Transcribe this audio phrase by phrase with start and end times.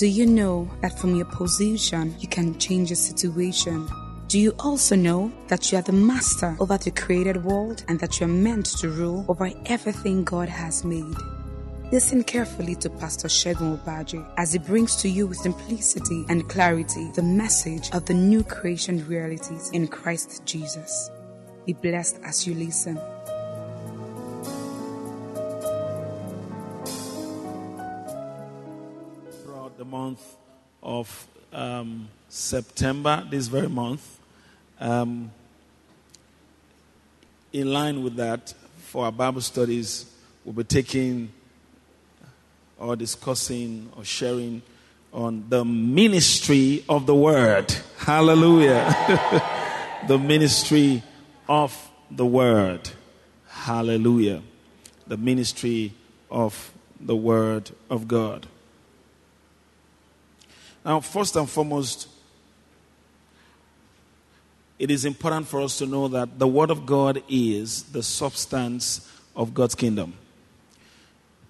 [0.00, 3.86] Do you know that from your position you can change a situation?
[4.28, 8.18] Do you also know that you are the master over the created world and that
[8.18, 11.14] you are meant to rule over everything God has made?
[11.92, 17.10] Listen carefully to Pastor Segun Obadje as he brings to you with simplicity and clarity
[17.14, 21.10] the message of the new creation realities in Christ Jesus.
[21.66, 22.98] Be blessed as you listen.
[30.10, 30.36] Month
[30.82, 34.18] of um, September, this very month,
[34.80, 35.30] um,
[37.52, 38.52] in line with that,
[38.88, 40.12] for our Bible studies,
[40.44, 41.30] we'll be taking
[42.76, 44.62] or discussing or sharing
[45.12, 47.72] on the ministry of the word.
[47.98, 48.84] Hallelujah.
[50.08, 51.04] the ministry
[51.48, 51.70] of
[52.10, 52.90] the word.
[53.46, 54.42] Hallelujah.
[55.06, 55.92] The ministry
[56.30, 58.48] of the word of God.
[60.84, 62.08] Now, first and foremost,
[64.78, 69.06] it is important for us to know that the word of God is the substance
[69.36, 70.14] of God's kingdom.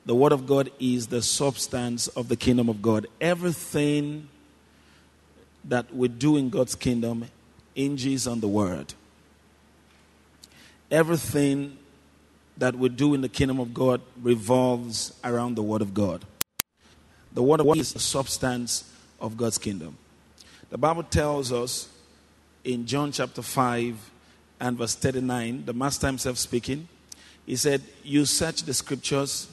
[0.07, 3.07] The Word of God is the substance of the kingdom of God.
[3.21, 4.29] Everything
[5.65, 7.27] that we do in God's kingdom
[7.75, 8.95] hinges on the Word.
[10.91, 11.77] Everything
[12.57, 16.25] that we do in the kingdom of God revolves around the Word of God.
[17.33, 18.90] The Word of God is the substance
[19.21, 19.97] of God's kingdom.
[20.71, 21.89] The Bible tells us
[22.65, 24.11] in John chapter 5
[24.61, 26.89] and verse 39, the Master himself speaking,
[27.47, 29.49] he said, You search the scriptures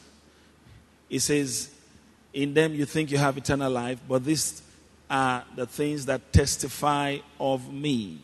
[1.09, 1.69] he says,
[2.33, 4.61] In them you think you have eternal life, but these
[5.09, 8.19] are the things that testify of me.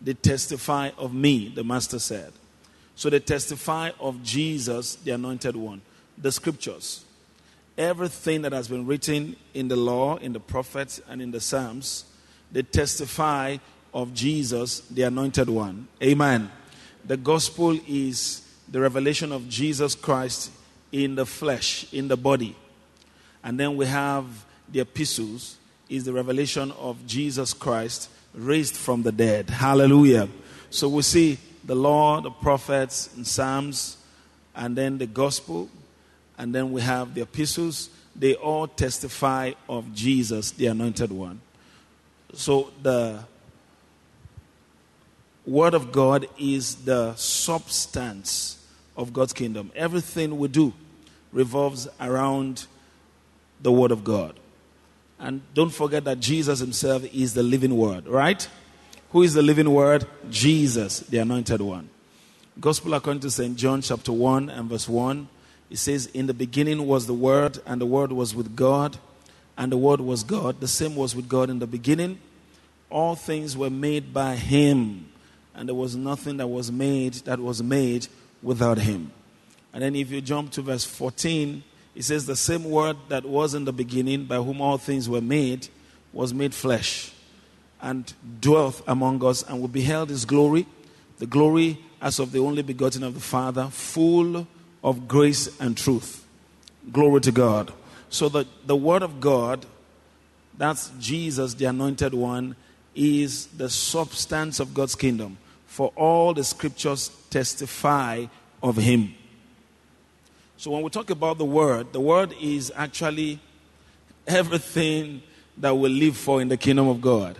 [0.00, 2.32] They testify of me, the Master said.
[2.94, 5.80] So they testify of Jesus, the Anointed One.
[6.18, 7.04] The scriptures.
[7.76, 12.04] Everything that has been written in the law, in the prophets, and in the Psalms,
[12.52, 13.56] they testify
[13.92, 15.88] of Jesus, the Anointed One.
[16.02, 16.50] Amen.
[17.04, 20.50] The gospel is the revelation of Jesus Christ
[20.92, 22.56] in the flesh, in the body.
[23.42, 24.24] And then we have
[24.70, 25.56] the epistles,
[25.88, 29.50] is the revelation of Jesus Christ raised from the dead.
[29.50, 30.28] Hallelujah.
[30.70, 33.96] So we see the law, the prophets, and Psalms,
[34.54, 35.68] and then the gospel,
[36.38, 37.90] and then we have the epistles.
[38.16, 41.40] They all testify of Jesus, the anointed one.
[42.32, 43.20] So the
[45.46, 48.58] word of God is the substance
[48.96, 49.70] of God's kingdom.
[49.74, 50.72] Everything we do
[51.32, 52.66] revolves around
[53.60, 54.38] the Word of God.
[55.18, 58.48] And don't forget that Jesus Himself is the living Word, right?
[59.10, 60.06] Who is the living Word?
[60.30, 61.88] Jesus, the Anointed One.
[62.60, 63.56] Gospel according to St.
[63.56, 65.28] John, chapter 1 and verse 1.
[65.74, 68.96] It says, In the beginning was the Word, and the Word was with God,
[69.58, 70.60] and the Word was God.
[70.60, 72.20] The same was with God in the beginning.
[72.90, 75.08] All things were made by Him,
[75.52, 78.06] and there was nothing that was made that was made
[78.40, 79.10] without Him.
[79.72, 81.64] And then if you jump to verse 14,
[81.96, 85.20] it says, The same word that was in the beginning, by whom all things were
[85.20, 85.66] made,
[86.12, 87.10] was made flesh
[87.82, 90.66] and dwelt among us, and we beheld his glory,
[91.18, 94.46] the glory as of the only begotten of the Father, full
[94.84, 96.24] of grace and truth.
[96.92, 97.72] Glory to God.
[98.10, 99.64] So the, the word of God,
[100.56, 102.54] that's Jesus, the anointed one,
[102.94, 105.38] is the substance of God's kingdom.
[105.66, 108.26] For all the scriptures testify
[108.62, 109.14] of him.
[110.58, 113.40] So when we talk about the word, the word is actually
[114.26, 115.22] everything
[115.56, 117.36] that we live for in the kingdom of God.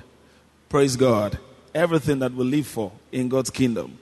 [0.68, 1.38] Praise God.
[1.74, 3.98] Everything that we live for in God's kingdom.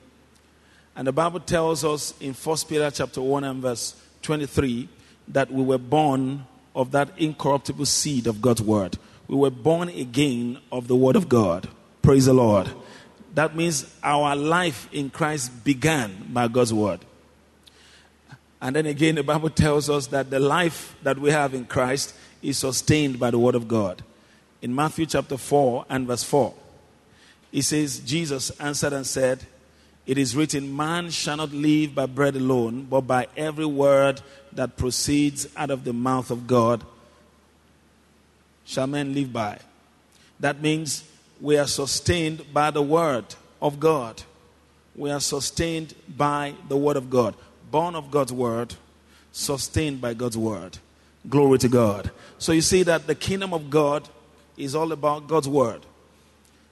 [0.94, 4.88] And the Bible tells us in 1 Peter chapter 1 and verse 23
[5.28, 8.98] that we were born of that incorruptible seed of God's word.
[9.28, 11.69] We were born again of the word of God.
[12.03, 12.70] Praise the Lord.
[13.34, 17.00] That means our life in Christ began by God's word.
[18.60, 22.15] And then again, the Bible tells us that the life that we have in Christ
[22.42, 24.04] is sustained by the Word of God.
[24.60, 26.54] In Matthew chapter 4 and verse 4,
[27.50, 29.45] it says, Jesus answered and said,
[30.07, 34.21] It is written, Man shall not live by bread alone, but by every word
[34.53, 36.84] that proceeds out of the mouth of God
[38.65, 39.59] shall men live by.
[40.41, 41.04] That means
[41.41, 43.25] we are sustained by the Word
[43.60, 44.22] of God.
[44.95, 47.37] We are sustained by the Word of God
[47.72, 48.75] born of God's word,
[49.33, 50.78] sustained by God's word.
[51.28, 52.10] Glory to God.
[52.39, 54.09] So you see that the kingdom of God
[54.57, 55.81] is all about God's word.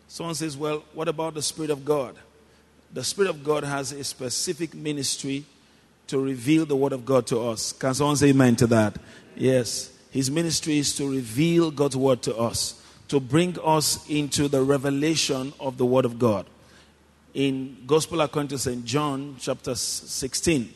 [0.06, 2.16] Someone says, Well, what about the Spirit of God?
[2.92, 5.44] The Spirit of God has a specific ministry
[6.08, 7.72] to reveal the word of God to us.
[7.72, 8.96] Can someone say amen to that?
[9.36, 9.96] Yes.
[10.10, 15.52] His ministry is to reveal God's word to us, to bring us into the revelation
[15.60, 16.46] of the word of God.
[17.32, 18.84] In Gospel according to St.
[18.84, 20.74] John, chapter 16,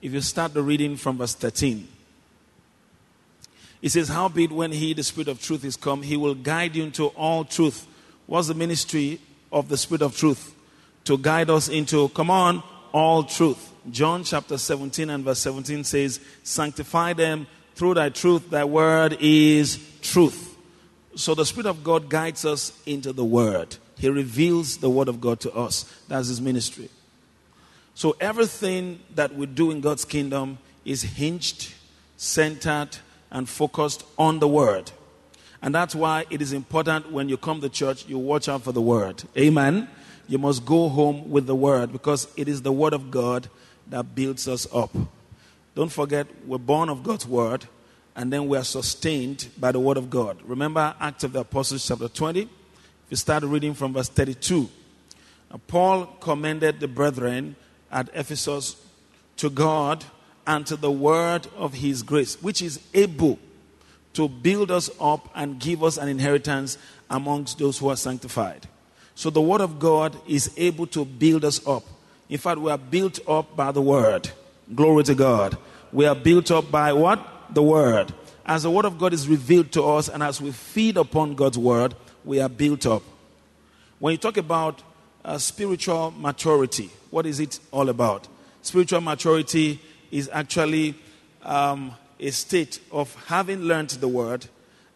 [0.00, 1.88] if you start the reading from verse 13,
[3.82, 6.84] it says, Howbeit, when he, the Spirit of truth, is come, he will guide you
[6.84, 7.84] into all truth.
[8.26, 9.20] What's the ministry
[9.52, 10.54] of the Spirit of truth?
[11.04, 12.62] To guide us into, come on,
[12.92, 13.72] all truth.
[13.90, 19.78] John chapter 17 and verse 17 says, Sanctify them through thy truth, thy word is
[20.02, 20.56] truth.
[21.14, 23.76] So the Spirit of God guides us into the word.
[23.98, 25.84] He reveals the word of God to us.
[26.08, 26.88] That's his ministry.
[27.94, 31.74] So everything that we do in God's kingdom is hinged,
[32.16, 32.96] centered,
[33.30, 34.90] and focused on the word.
[35.62, 38.72] And that's why it is important when you come to church, you watch out for
[38.72, 39.22] the word.
[39.38, 39.88] Amen.
[40.28, 43.48] You must go home with the word because it is the word of God
[43.88, 44.90] that builds us up.
[45.74, 47.66] Don't forget, we're born of God's word
[48.16, 50.38] and then we are sustained by the word of God.
[50.44, 52.42] Remember Acts of the Apostles, chapter 20?
[52.42, 52.48] If
[53.08, 54.68] you start reading from verse 32,
[55.52, 57.56] now, Paul commended the brethren
[57.90, 58.76] at Ephesus
[59.36, 60.04] to God
[60.46, 63.38] and to the word of his grace, which is able
[64.14, 66.78] to build us up and give us an inheritance
[67.08, 68.66] amongst those who are sanctified.
[69.14, 71.84] So the word of God is able to build us up.
[72.28, 74.30] In fact, we are built up by the word.
[74.74, 75.56] Glory to God.
[75.92, 77.54] We are built up by what?
[77.54, 78.12] The word.
[78.44, 81.58] As the word of God is revealed to us and as we feed upon God's
[81.58, 81.94] word,
[82.24, 83.02] we are built up.
[83.98, 84.82] When you talk about
[85.24, 88.26] uh, spiritual maturity, what is it all about?
[88.62, 89.80] Spiritual maturity
[90.10, 90.94] is actually
[91.42, 94.46] um, a state of having learned the word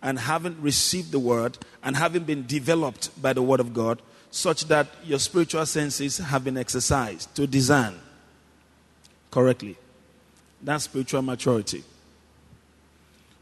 [0.01, 4.01] and having received the word and having been developed by the word of God,
[4.31, 7.99] such that your spiritual senses have been exercised to discern
[9.33, 9.77] correctly.
[10.63, 11.83] That's spiritual maturity.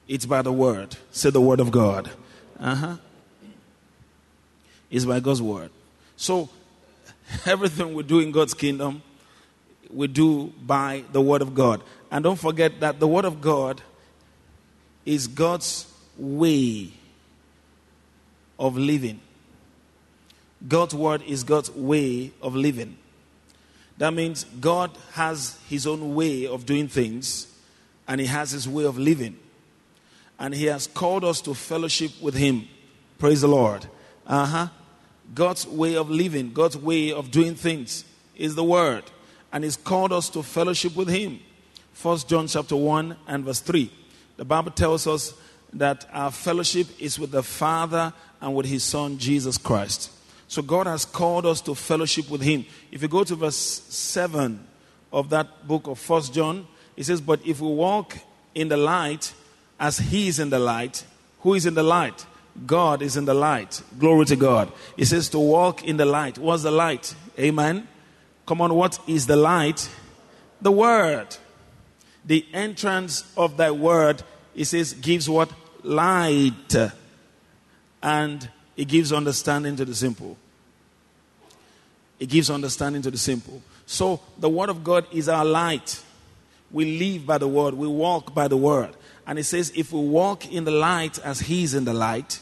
[0.09, 0.97] It's by the word.
[1.11, 2.11] Say the word of God.
[2.59, 2.97] Uh huh.
[4.91, 5.71] It's by God's word.
[6.17, 6.49] So,
[7.47, 9.03] everything we do in God's kingdom,
[9.93, 11.83] we do by the word of God.
[12.11, 13.83] And don't forget that the word of God
[15.05, 16.93] is God's way
[18.59, 19.21] of living.
[20.67, 22.97] God's word is God's way of living.
[23.99, 27.47] That means God has his own way of doing things
[28.09, 29.39] and he has his way of living.
[30.39, 32.69] And he has called us to fellowship with him.
[33.19, 33.87] Praise the Lord.
[34.27, 34.69] Uh huh.
[35.35, 38.05] God's way of living, God's way of doing things
[38.37, 39.05] is the word.
[39.55, 41.39] And he's called us to fellowship with him.
[41.93, 43.89] First John chapter 1 and verse 3.
[44.37, 45.33] The Bible tells us
[45.73, 50.11] that our fellowship is with the Father and with his Son Jesus Christ.
[50.49, 52.67] So God has called us to fellowship with him.
[52.91, 54.67] If you go to verse 7
[55.13, 56.67] of that book of First John,
[56.97, 58.19] it says, But if we walk
[58.57, 59.33] in the light
[59.79, 61.05] as he is in the light,
[61.41, 62.27] who is in the light?
[62.67, 63.83] God is in the light.
[64.01, 64.73] Glory to God.
[64.97, 66.39] It says to walk in the light.
[66.39, 67.15] What's the light?
[67.39, 67.87] Amen.
[68.47, 69.89] Come on, what is the light?
[70.61, 71.37] The word.
[72.25, 74.23] The entrance of that word,
[74.55, 75.51] it says, gives what?
[75.83, 76.75] Light.
[78.03, 80.37] And it gives understanding to the simple.
[82.19, 83.63] It gives understanding to the simple.
[83.87, 86.03] So the word of God is our light.
[86.71, 88.95] We live by the word, we walk by the word.
[89.27, 92.41] And it says, if we walk in the light as He is in the light,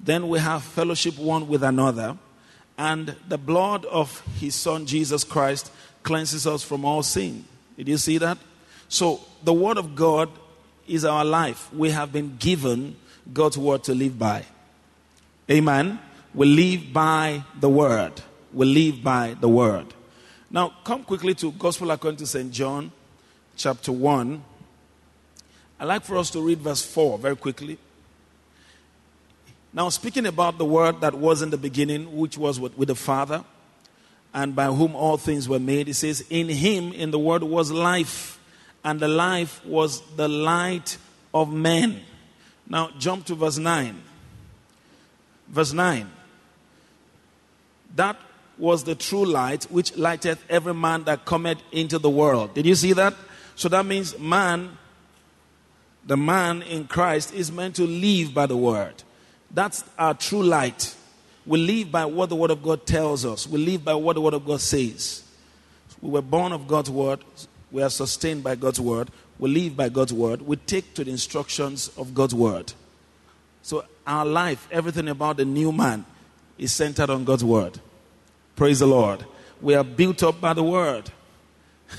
[0.00, 2.16] then we have fellowship one with another.
[2.78, 5.72] And the blood of His Son, Jesus Christ,
[6.04, 7.44] cleanses us from all sin.
[7.76, 8.38] Did you see that?
[8.88, 10.30] So the Word of God
[10.86, 11.72] is our life.
[11.74, 12.96] We have been given
[13.32, 14.44] God's Word to live by.
[15.50, 15.98] Amen.
[16.34, 18.12] We live by the Word.
[18.52, 19.86] We live by the Word.
[20.50, 22.50] Now, come quickly to Gospel according to St.
[22.50, 22.92] John,
[23.56, 24.42] chapter 1.
[25.80, 27.76] I'd like for us to read verse 4 very quickly.
[29.72, 32.94] Now, speaking about the word that was in the beginning, which was with, with, the
[32.94, 33.44] Father,
[34.32, 37.70] and by whom all things were made, it says, In him, in the word, was
[37.70, 38.40] life,
[38.84, 40.96] and the life was the light
[41.34, 42.00] of men.
[42.66, 44.02] Now, jump to verse 9.
[45.48, 46.10] Verse 9.
[47.96, 48.16] That
[48.58, 52.54] was the true light which lighteth every man that cometh into the world.
[52.54, 53.14] Did you see that?
[53.54, 54.76] So that means man
[56.08, 59.02] the man in Christ is meant to live by the word.
[59.50, 60.94] That's our true light.
[61.46, 64.20] We live by what the word of God tells us, we live by what the
[64.20, 65.24] word of God says.
[66.02, 67.20] We were born of God's word,
[67.70, 71.10] we are sustained by God's word, we live by God's word, we take to the
[71.10, 72.72] instructions of God's word.
[73.62, 76.04] So our life, everything about the new man,
[76.58, 77.80] is centered on God's word.
[78.56, 79.24] Praise the Lord.
[79.60, 81.10] We are built up by the word.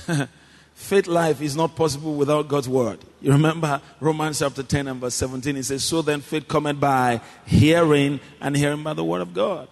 [0.80, 2.98] Faith life is not possible without God's word.
[3.20, 7.20] You remember Romans chapter 10 and verse 17, it says, So then faith cometh by
[7.44, 9.68] hearing, and hearing by the word of God.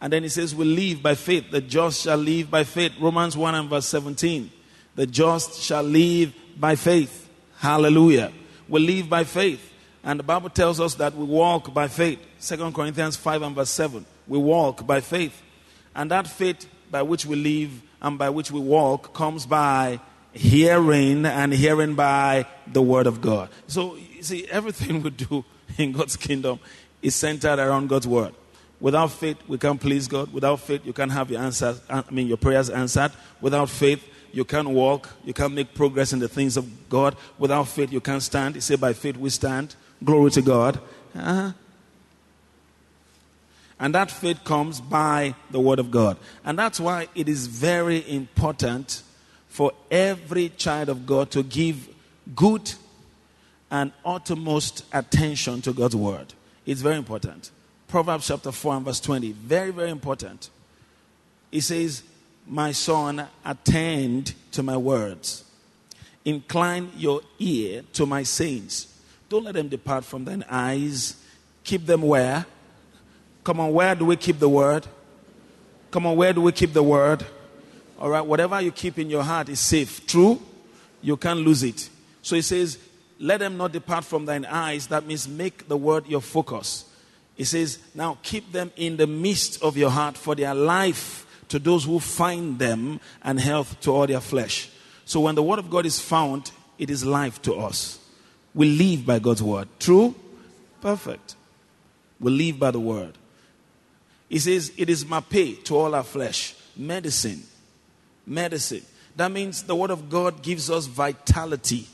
[0.00, 1.50] And then he says, We live by faith.
[1.50, 2.92] The just shall live by faith.
[3.00, 4.50] Romans 1 and verse 17.
[4.94, 7.28] The just shall live by faith.
[7.58, 8.32] Hallelujah.
[8.68, 9.68] We live by faith.
[10.04, 12.20] And the Bible tells us that we walk by faith.
[12.40, 14.06] 2 Corinthians 5 and verse 7.
[14.28, 15.42] We walk by faith.
[15.94, 20.00] And that faith by which we live and by which we walk comes by
[20.32, 23.48] hearing and hearing by the word of God.
[23.66, 25.44] So, you see, everything we do
[25.78, 26.60] in God's kingdom
[27.00, 28.34] is centered around God's word.
[28.80, 30.32] Without faith, we can't please God.
[30.32, 33.12] Without faith, you can't have your answers, I mean, your prayers answered.
[33.40, 35.08] Without faith, you can't walk.
[35.24, 37.16] You can't make progress in the things of God.
[37.38, 38.56] Without faith, you can't stand.
[38.56, 39.76] He said, by faith we stand.
[40.02, 40.80] Glory to God.
[41.14, 41.52] Uh-huh.
[43.78, 46.16] And that faith comes by the Word of God.
[46.44, 49.02] And that's why it is very important
[49.52, 51.88] for every child of God to give
[52.34, 52.72] good
[53.70, 56.34] and uttermost attention to God's Word.
[56.66, 57.50] It's very important.
[57.88, 59.32] Proverbs chapter 4 and verse 20.
[59.32, 60.50] Very, very important.
[61.50, 62.02] It says,
[62.46, 65.44] My son, attend to my words.
[66.24, 68.92] Incline your ear to my sayings
[69.32, 71.16] don't let them depart from thine eyes.
[71.64, 72.44] Keep them where?
[73.42, 74.86] Come on, where do we keep the word?
[75.90, 77.24] Come on, where do we keep the word?
[78.02, 80.04] All right, whatever you keep in your heart is safe.
[80.08, 80.42] True?
[81.02, 81.88] You can't lose it.
[82.20, 82.76] So he says,
[83.20, 84.88] let them not depart from thine eyes.
[84.88, 86.84] That means make the word your focus.
[87.36, 91.60] He says, now keep them in the midst of your heart for their life to
[91.60, 94.68] those who find them and health to all their flesh.
[95.04, 98.00] So when the word of God is found, it is life to us.
[98.52, 99.68] We live by God's word.
[99.78, 100.12] True?
[100.80, 101.36] Perfect.
[102.18, 103.16] We live by the word.
[104.28, 106.56] He says, It is my pay to all our flesh.
[106.76, 107.44] Medicine.
[108.26, 108.82] Medicine.
[109.16, 111.86] That means the word of God gives us vitality.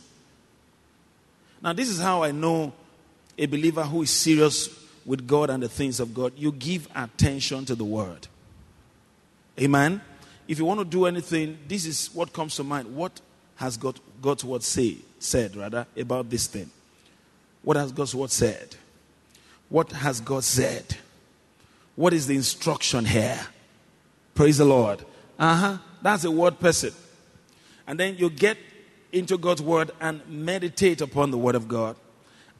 [1.62, 2.72] Now, this is how I know
[3.36, 4.68] a believer who is serious
[5.04, 6.32] with God and the things of God.
[6.36, 8.28] You give attention to the word.
[9.58, 10.00] Amen.
[10.46, 12.94] If you want to do anything, this is what comes to mind.
[12.94, 13.20] What
[13.56, 14.98] has God, God's word say?
[15.18, 16.70] said, rather, about this thing.
[17.62, 18.76] What has God's word said?
[19.68, 20.96] What has God said?
[21.96, 23.40] What is the instruction here?
[24.34, 25.04] Praise the Lord.
[25.38, 25.78] Uh huh.
[26.02, 26.92] That's a word person.
[27.86, 28.58] And then you get
[29.12, 31.96] into God's word and meditate upon the word of God.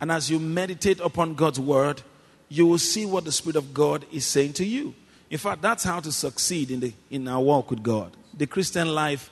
[0.01, 2.03] And as you meditate upon God's word,
[2.49, 4.95] you will see what the Spirit of God is saying to you.
[5.31, 8.13] In fact, that's how to succeed in, the, in our walk with God.
[8.33, 9.31] The Christian life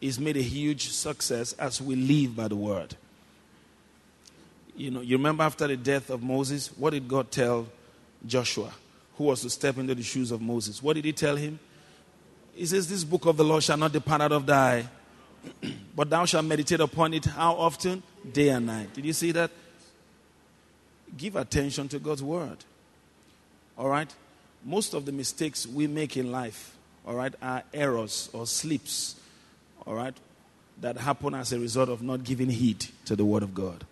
[0.00, 2.94] is made a huge success as we live by the word.
[4.76, 7.66] You know, you remember after the death of Moses, what did God tell
[8.26, 8.72] Joshua,
[9.16, 10.82] who was to step into the shoes of Moses?
[10.82, 11.58] What did he tell him?
[12.54, 14.86] He says, This book of the law shall not depart out of thy,
[15.96, 18.02] but thou shalt meditate upon it how often?
[18.32, 18.94] Day and night.
[18.94, 19.50] Did you see that?
[21.16, 22.58] Give attention to God's word.
[23.76, 24.12] All right?
[24.64, 26.74] Most of the mistakes we make in life,
[27.06, 29.16] all right, are errors or slips
[29.86, 30.14] all right,
[30.80, 33.84] that happen as a result of not giving heed to the Word of God.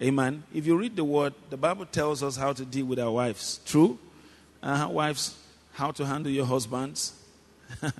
[0.00, 0.42] Amen.
[0.52, 3.60] If you read the Word, the Bible tells us how to deal with our wives.
[3.64, 3.98] True?
[4.62, 5.36] Uh, wives,
[5.74, 7.12] how to handle your husbands.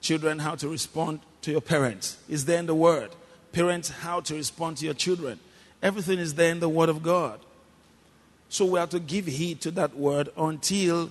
[0.00, 2.18] children, how to respond to your parents.
[2.28, 3.10] Is there in the Word.
[3.52, 5.38] Parents, how to respond to your children.
[5.82, 7.40] Everything is there in the Word of God.
[8.48, 11.10] So we have to give heed to that Word until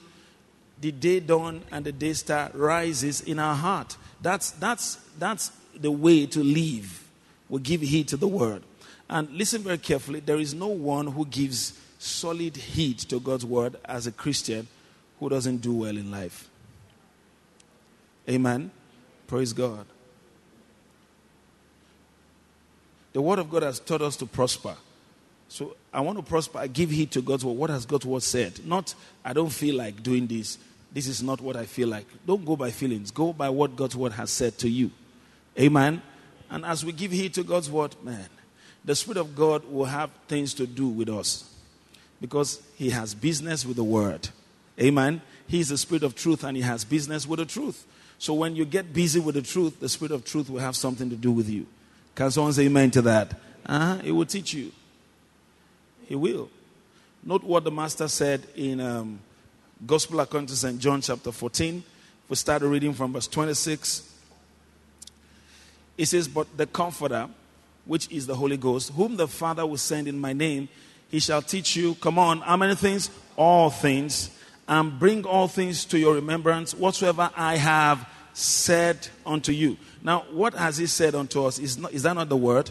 [0.80, 3.98] the day dawn and the day star rises in our heart.
[4.22, 7.04] That's, that's, that's the way to live.
[7.50, 8.64] We give heed to the word.
[9.10, 13.78] And listen very carefully there is no one who gives solid heed to God's word
[13.86, 14.68] as a Christian
[15.20, 16.50] who doesn't do well in life.
[18.30, 18.72] Amen.
[19.28, 19.86] Praise God.
[23.14, 24.76] The word of God has taught us to prosper.
[25.50, 26.60] So I want to prosper.
[26.60, 27.58] I give heed to God's word.
[27.58, 28.66] What has God's word said?
[28.66, 28.94] Not,
[29.24, 30.58] I don't feel like doing this.
[30.92, 32.06] This is not what I feel like.
[32.26, 33.12] Don't go by feelings.
[33.12, 34.92] Go by what God's word has said to you.
[35.60, 36.02] Amen.
[36.50, 38.28] And as we give heed to God's word, man,
[38.86, 41.54] the Spirit of God will have things to do with us
[42.22, 44.30] because He has business with the word.
[44.80, 45.22] Amen.
[45.48, 47.86] He's the Spirit of truth and He has business with the truth.
[48.20, 51.10] So when you get busy with the truth, the Spirit of truth will have something
[51.10, 51.66] to do with you.
[52.16, 53.34] Can someone say amen to that?
[53.66, 54.02] Uh-huh.
[54.04, 54.72] It will teach you.
[56.08, 56.50] He will.
[57.24, 59.20] Note what the Master said in um,
[59.86, 60.80] Gospel according to St.
[60.80, 61.84] John chapter 14.
[62.30, 64.14] We start reading from verse 26.
[65.98, 67.28] It says, But the Comforter,
[67.86, 70.70] which is the Holy Ghost, whom the Father will send in my name,
[71.10, 73.10] he shall teach you, come on, how many things?
[73.36, 74.30] All things,
[74.68, 79.78] and bring all things to your remembrance, whatsoever I have said unto you.
[80.04, 81.58] Now, what has he said unto us?
[81.58, 82.70] Is, not, is that not the word?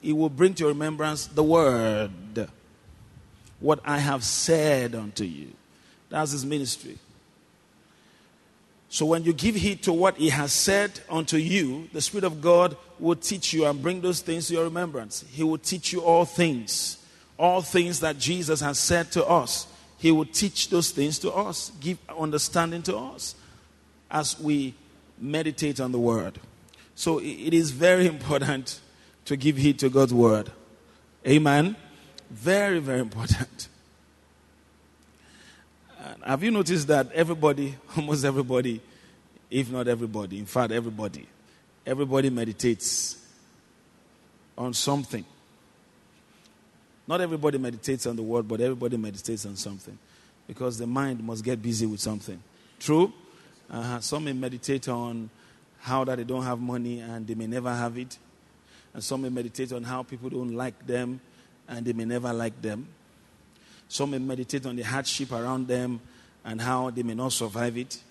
[0.00, 2.48] He will bring to your remembrance the word.
[3.58, 5.48] What I have said unto you.
[6.10, 6.98] That's his ministry.
[8.90, 12.40] So when you give heed to what he has said unto you, the Spirit of
[12.40, 15.24] God will teach you and bring those things to your remembrance.
[15.32, 16.98] He will teach you all things.
[17.36, 19.66] All things that Jesus has said to us.
[20.04, 23.34] He will teach those things to us, give understanding to us
[24.10, 24.74] as we
[25.18, 26.38] meditate on the word.
[26.94, 28.80] So it is very important
[29.24, 30.52] to give heed to God's word.
[31.26, 31.74] Amen.
[32.30, 33.68] Very, very important.
[36.22, 38.82] Have you noticed that everybody, almost everybody,
[39.50, 41.26] if not everybody, in fact, everybody,
[41.86, 43.16] everybody meditates
[44.58, 45.24] on something.
[47.06, 49.98] Not everybody meditates on the word, but everybody meditates on something
[50.46, 52.42] because the mind must get busy with something.
[52.78, 53.12] True?
[53.70, 54.00] Uh-huh.
[54.00, 55.30] Some may meditate on
[55.80, 58.16] how that they don't have money and they may never have it.
[58.94, 61.20] And some may meditate on how people don't like them
[61.68, 62.88] and they may never like them.
[63.88, 66.00] Some may meditate on the hardship around them
[66.44, 68.02] and how they may not survive it.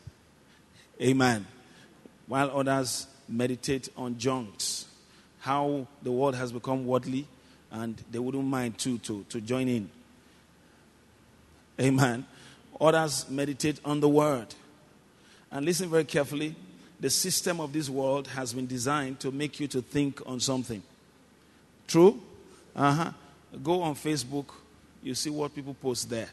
[1.02, 1.46] Amen.
[2.28, 4.86] While others meditate on junks,
[5.40, 7.28] how the world has become worldly
[7.74, 9.90] and they wouldn't mind too to, to join in.
[11.82, 12.26] Amen.
[12.80, 14.54] Others meditate on the word.
[15.52, 16.56] And listen very carefully.
[17.00, 20.82] The system of this world has been designed to make you to think on something.
[21.88, 22.22] True?
[22.76, 23.12] Uh-huh.
[23.62, 24.46] Go on Facebook,
[25.02, 26.30] you see what people post there.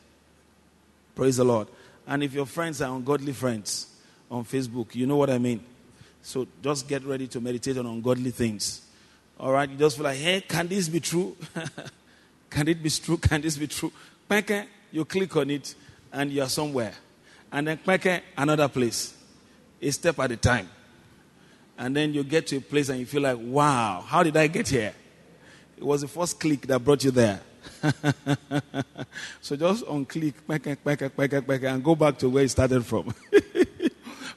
[1.14, 1.68] Praise the Lord.
[2.06, 3.86] And if your friends are ungodly friends
[4.30, 5.60] on Facebook, you know what I mean.
[6.22, 8.82] So just get ready to meditate on ungodly things.
[9.40, 9.68] All right?
[9.68, 11.34] You just feel like, hey, can this be true?
[12.50, 13.16] can it be true?
[13.28, 13.90] Can this be true?
[14.92, 15.74] You click on it
[16.12, 16.92] and you are somewhere.
[17.50, 19.14] And then another place.
[19.80, 20.68] A step at a time.
[21.78, 24.46] And then you get to a place and you feel like, wow, how did I
[24.46, 24.92] get here?
[25.78, 27.40] It was the first click that brought you there.
[29.40, 30.34] so just unclick,
[31.66, 33.14] and go back to where you started from.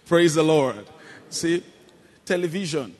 [0.05, 0.85] Praise the Lord.
[1.29, 1.61] See,
[2.25, 2.95] television,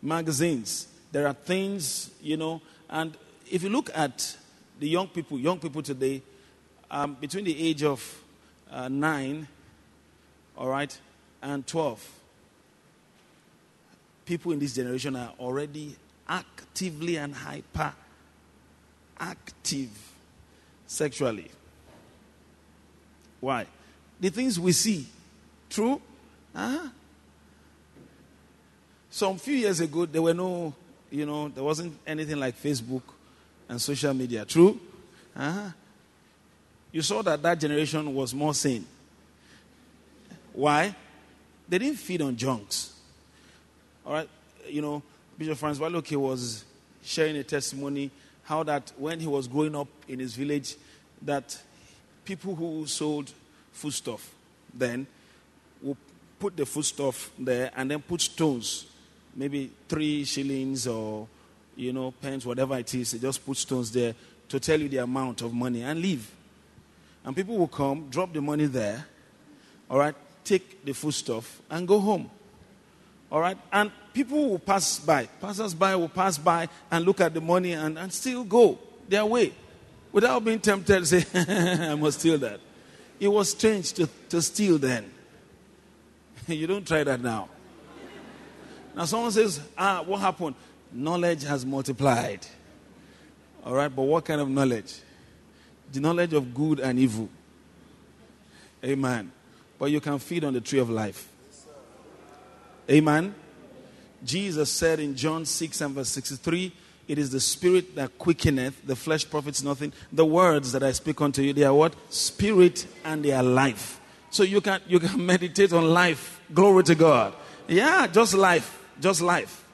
[0.00, 3.16] magazines, there are things, you know, and
[3.48, 4.36] if you look at
[4.80, 6.20] the young people, young people today,
[6.90, 8.20] um, between the age of
[8.68, 9.46] uh, 9,
[10.58, 10.98] all right,
[11.40, 12.10] and 12,
[14.26, 15.94] people in this generation are already
[16.28, 17.92] actively and hyper
[19.20, 19.90] active
[20.88, 21.48] sexually.
[23.38, 23.66] Why?
[24.18, 25.06] The things we see.
[25.70, 26.02] True?
[26.52, 26.88] Huh?
[29.10, 30.74] Some few years ago, there were no,
[31.14, 33.02] you know, there wasn't anything like Facebook
[33.68, 34.44] and social media.
[34.44, 34.80] True?
[35.36, 35.70] huh
[36.90, 38.84] You saw that that generation was more sane.
[40.52, 40.94] Why?
[41.68, 42.94] They didn't feed on junks.
[44.04, 44.28] All right?
[44.68, 45.02] You know,
[45.38, 46.64] Bishop Francis Wale Oke was
[47.02, 48.10] sharing a testimony
[48.42, 50.76] how that when he was growing up in his village,
[51.22, 51.56] that
[52.24, 53.32] people who sold
[53.72, 54.34] foodstuff
[54.72, 55.06] then
[55.80, 55.96] would
[56.40, 58.86] put the foodstuff there and then put stones,
[59.34, 61.28] maybe three shillings or
[61.76, 63.12] you know pence, whatever it is.
[63.12, 64.14] They just put stones there
[64.48, 66.30] to tell you the amount of money and leave.
[67.24, 69.06] And people will come, drop the money there,
[69.90, 72.30] all right, take the foodstuff and go home.
[73.32, 73.56] All right?
[73.72, 75.26] And people will pass by.
[75.40, 79.24] Passers by will pass by and look at the money and, and still go their
[79.24, 79.52] way
[80.12, 82.60] without being tempted to say, I must steal that.
[83.18, 85.10] It was strange to, to steal then.
[86.46, 87.48] you don't try that now.
[88.94, 90.54] Now, someone says, Ah, what happened?
[90.92, 92.46] Knowledge has multiplied.
[93.64, 95.00] All right, but what kind of knowledge?
[95.92, 97.28] The knowledge of good and evil.
[98.84, 99.32] Amen.
[99.78, 101.28] But you can feed on the tree of life.
[102.90, 103.34] Amen.
[104.24, 106.72] Jesus said in John 6 and verse 63,
[107.08, 109.92] It is the spirit that quickeneth, the flesh profits nothing.
[110.12, 111.94] The words that I speak unto you, they are what?
[112.10, 114.00] Spirit and they are life.
[114.30, 116.40] So you can you can meditate on life.
[116.52, 117.34] Glory to God.
[117.68, 118.83] Yeah, just life.
[119.00, 119.64] Just life.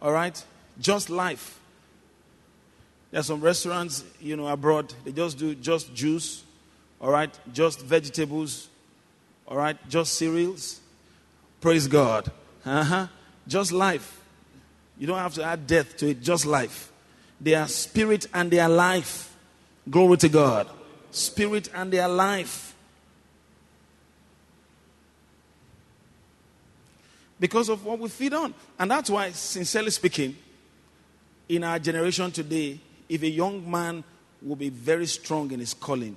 [0.00, 0.42] All right?
[0.78, 1.58] Just life.
[3.10, 6.44] There are some restaurants, you know, abroad, they just do just juice,
[7.00, 7.30] all right?
[7.52, 8.68] Just vegetables,
[9.48, 9.76] all right?
[9.88, 10.80] Just cereals
[11.60, 12.30] Praise God.
[12.64, 13.06] Uh-huh.
[13.46, 14.20] Just life.
[14.98, 16.90] You don't have to add death to it, just life.
[17.40, 19.34] They are spirit and they are life.
[19.88, 20.68] Glory to God.
[21.10, 22.69] Spirit and they are life.
[27.40, 28.54] Because of what we feed on.
[28.78, 30.36] And that's why, sincerely speaking,
[31.48, 34.04] in our generation today, if a young man
[34.40, 36.16] will be very strong in his calling,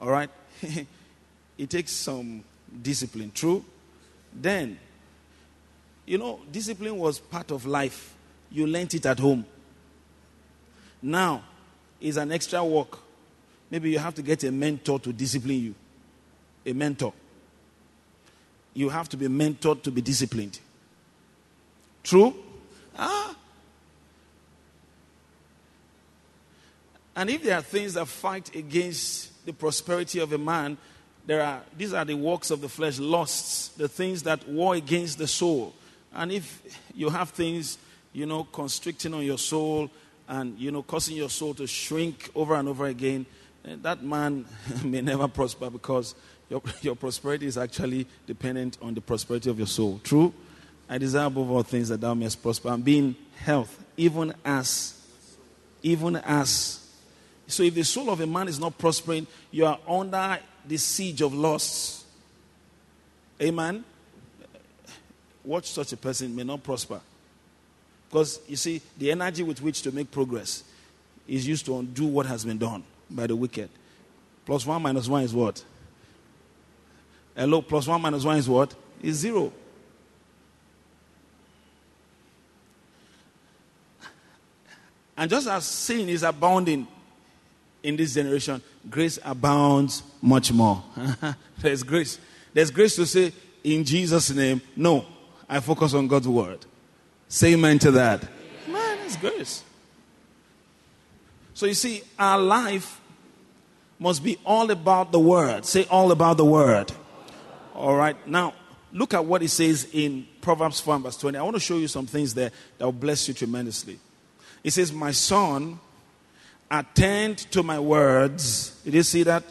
[0.00, 0.30] all right,
[1.58, 2.42] it takes some
[2.82, 3.30] discipline.
[3.34, 3.64] True?
[4.32, 4.78] then
[6.04, 8.14] You know, discipline was part of life.
[8.50, 9.44] You learnt it at home.
[11.02, 11.42] Now,
[12.00, 12.98] is an extra work.
[13.70, 15.74] Maybe you have to get a mentor to discipline you.
[16.64, 17.12] A mentor.
[18.76, 20.60] You have to be mentored to be disciplined.
[22.04, 22.36] True?
[22.98, 23.34] Ah.
[27.16, 30.76] And if there are things that fight against the prosperity of a man,
[31.24, 35.16] there are these are the works of the flesh, lusts, the things that war against
[35.16, 35.72] the soul.
[36.14, 36.62] And if
[36.94, 37.78] you have things,
[38.12, 39.90] you know, constricting on your soul
[40.28, 43.24] and you know causing your soul to shrink over and over again,
[43.64, 44.44] eh, that man
[44.84, 46.14] may never prosper because
[46.48, 50.00] your, your prosperity is actually dependent on the prosperity of your soul.
[50.04, 50.32] True?
[50.88, 55.00] I desire above all things that thou mayest prosper and be in health, even as,
[55.82, 56.86] even as.
[57.48, 61.22] So if the soul of a man is not prospering, you are under the siege
[61.22, 62.04] of lusts.
[63.40, 63.84] Amen.
[65.44, 67.00] Watch such a person may not prosper.
[68.08, 70.64] Because you see, the energy with which to make progress
[71.26, 73.68] is used to undo what has been done by the wicked.
[74.44, 75.62] Plus one minus one is what?
[77.36, 78.74] Hello, plus one minus one is what?
[79.02, 79.52] Is zero.
[85.16, 86.86] And just as sin is abounding
[87.82, 90.82] in this generation, grace abounds much more.
[91.58, 92.18] There's grace.
[92.52, 95.04] There's grace to say, in Jesus' name, no,
[95.48, 96.64] I focus on God's word.
[97.28, 98.22] Say amen to that.
[98.68, 99.62] Man, it's grace.
[101.54, 103.00] So you see, our life
[103.98, 105.64] must be all about the word.
[105.64, 106.92] Say all about the word.
[107.76, 108.16] All right.
[108.26, 108.54] Now,
[108.90, 111.36] look at what it says in Proverbs 4 verse 20.
[111.36, 113.98] I want to show you some things there that will bless you tremendously.
[114.64, 115.78] It says, My son,
[116.70, 118.80] attend to my words.
[118.82, 119.44] Did you see that?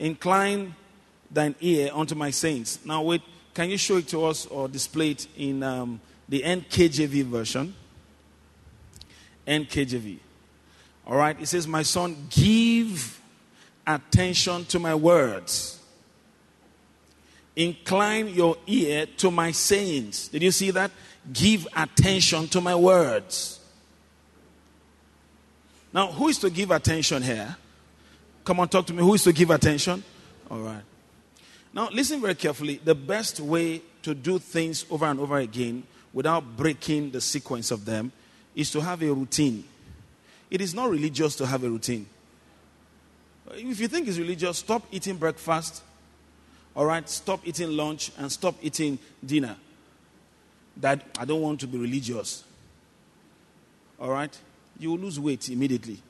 [0.00, 0.74] Incline
[1.30, 2.84] thine ear unto my saints.
[2.84, 3.22] Now, wait,
[3.54, 7.72] can you show it to us or display it in um, the NKJV version?
[9.46, 10.18] NKJV.
[11.06, 13.20] All right, it says, My son, give
[13.86, 15.83] attention to my words.
[17.56, 20.28] Incline your ear to my sayings.
[20.28, 20.90] Did you see that?
[21.32, 23.60] Give attention to my words.
[25.92, 27.56] Now, who is to give attention here?
[28.44, 29.02] Come on, talk to me.
[29.02, 30.02] Who is to give attention?
[30.50, 30.82] All right.
[31.72, 32.80] Now, listen very carefully.
[32.82, 37.84] The best way to do things over and over again without breaking the sequence of
[37.84, 38.12] them
[38.54, 39.64] is to have a routine.
[40.50, 42.06] It is not religious to have a routine.
[43.52, 45.82] If you think it's religious, stop eating breakfast.
[46.76, 49.56] All right, stop eating lunch and stop eating dinner.
[50.76, 52.42] That I don't want to be religious.
[54.00, 54.36] All right,
[54.78, 56.02] you will lose weight immediately.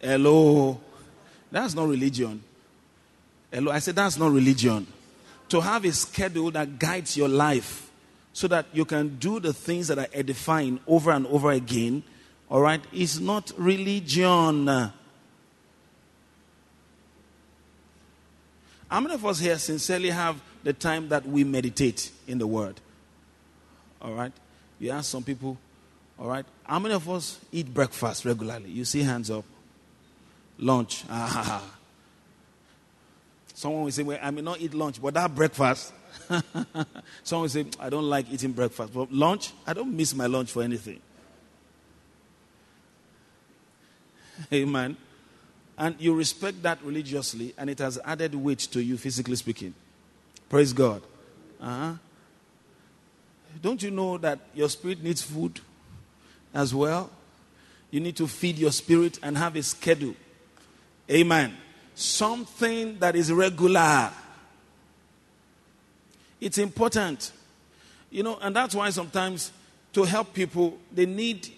[0.00, 0.80] Hello,
[1.52, 2.42] that's not religion.
[3.52, 4.86] Hello, I said that's not religion.
[5.50, 7.90] To have a schedule that guides your life
[8.32, 12.02] so that you can do the things that are edifying over and over again,
[12.50, 14.92] all right, is not religion.
[18.94, 22.80] How many of us here sincerely have the time that we meditate in the Word?
[24.00, 24.30] All right?
[24.78, 25.58] You ask some people,
[26.16, 28.70] all right, how many of us eat breakfast regularly?
[28.70, 29.44] You see hands up.
[30.60, 31.02] Lunch.
[31.10, 31.60] Ah,
[33.54, 35.92] Someone will say, Well, I may not eat lunch, but that breakfast.
[37.24, 38.94] Someone will say, I don't like eating breakfast.
[38.94, 41.00] But lunch, I don't miss my lunch for anything.
[44.52, 44.96] Amen.
[45.76, 49.74] And you respect that religiously, and it has added weight to you, physically speaking.
[50.48, 51.02] Praise God.
[51.60, 51.94] Uh-huh.
[53.60, 55.60] Don't you know that your spirit needs food
[56.52, 57.10] as well?
[57.90, 60.14] You need to feed your spirit and have a schedule.
[61.10, 61.56] Amen.
[61.94, 64.10] Something that is regular.
[66.40, 67.32] It's important.
[68.10, 69.50] You know, and that's why sometimes
[69.92, 71.48] to help people, they need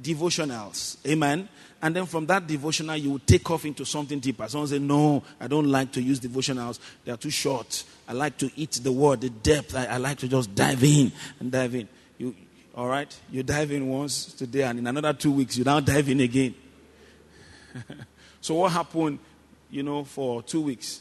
[0.00, 0.96] devotionals.
[1.06, 1.48] Amen.
[1.82, 4.46] And then from that devotional, you will take off into something deeper.
[4.48, 6.78] Someone say, No, I don't like to use devotionals.
[7.04, 7.84] They are too short.
[8.06, 9.74] I like to eat the word, the depth.
[9.74, 11.88] I, I like to just dive in and dive in.
[12.18, 12.34] You,
[12.74, 13.14] all right?
[13.30, 16.54] You dive in once today, and in another two weeks, you now dive in again.
[18.42, 19.18] so, what happened,
[19.70, 21.00] you know, for two weeks?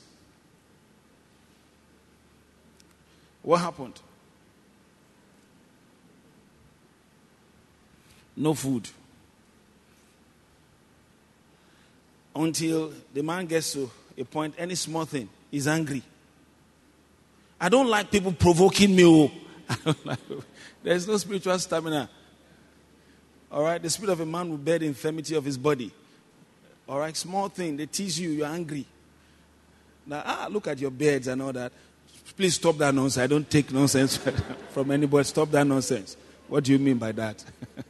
[3.42, 4.00] What happened?
[8.40, 8.90] No food.
[12.34, 16.02] Until the man gets to a point, any small thing, he's angry.
[17.60, 19.04] I don't like people provoking me.
[19.06, 19.96] Oh.
[20.84, 22.10] There's no spiritual stamina.
[23.52, 25.92] All right, the spirit of a man will bear the infirmity of his body.
[26.88, 28.86] All right, small thing, they tease you, you're angry.
[30.06, 31.74] Now, ah, look at your beards and all that.
[32.38, 33.22] Please stop that nonsense.
[33.22, 34.18] I don't take nonsense
[34.70, 35.26] from anybody.
[35.26, 36.16] Stop that nonsense.
[36.48, 37.44] What do you mean by that?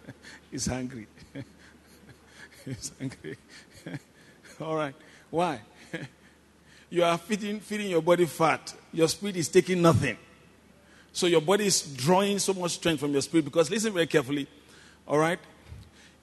[0.52, 1.08] He's hungry.
[2.66, 3.38] He's hungry.
[4.62, 4.96] All right.
[5.30, 5.62] Why?
[6.90, 8.74] you are feeding, feeding your body fat.
[8.92, 10.18] Your spirit is taking nothing.
[11.12, 14.48] So your body is drawing so much strength from your spirit because listen very carefully.
[15.08, 15.40] All right?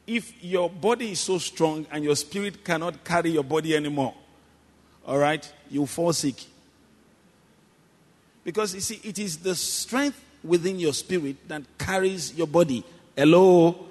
[0.07, 4.15] If your body is so strong and your spirit cannot carry your body anymore,
[5.05, 6.37] all right, you fall sick.
[8.45, 12.85] Because you see, it is the strength within your spirit that carries your body.
[13.17, 13.87] Hello?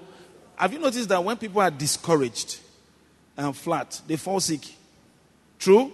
[0.58, 2.60] Have you noticed that when people are discouraged
[3.38, 4.62] and flat, they fall sick?
[5.60, 5.92] True?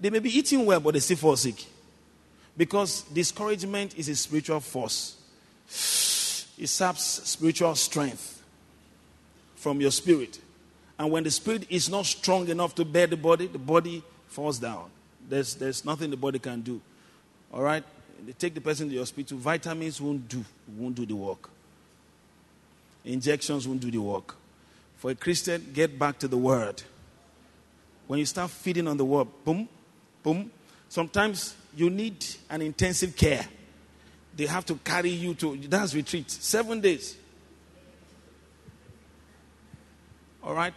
[0.00, 1.64] They may be eating well, but they still fall sick.
[2.56, 5.16] Because discouragement is a spiritual force,
[6.58, 8.42] it saps spiritual strength
[9.56, 10.38] from your spirit.
[10.98, 14.58] And when the spirit is not strong enough to bear the body, the body falls
[14.58, 14.90] down.
[15.28, 16.80] There's, there's nothing the body can do.
[17.52, 17.84] All right?
[18.26, 19.38] They take the person to the hospital.
[19.38, 20.44] Vitamins won't do,
[20.76, 21.48] won't do the work.
[23.04, 24.36] Injections won't do the work.
[24.96, 26.82] For a Christian, get back to the word.
[28.06, 29.68] When you start feeding on the word, boom,
[30.22, 30.50] boom.
[30.88, 33.44] Sometimes you need an intensive care.
[34.36, 36.30] They have to carry you to that's retreat.
[36.30, 37.16] Seven days.
[40.42, 40.74] All right?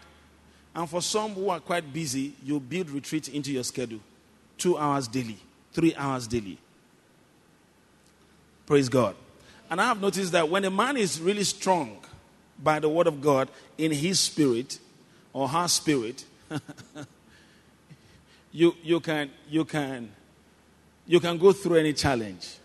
[0.75, 3.99] And for some who are quite busy, you build retreat into your schedule.
[4.57, 5.37] Two hours daily,
[5.71, 6.57] three hours daily.
[8.65, 9.15] Praise God.
[9.69, 11.99] And I have noticed that when a man is really strong
[12.61, 14.79] by the word of God in his spirit
[15.33, 16.25] or her spirit,
[18.51, 20.11] you, you, can, you, can,
[21.05, 22.57] you can go through any challenge.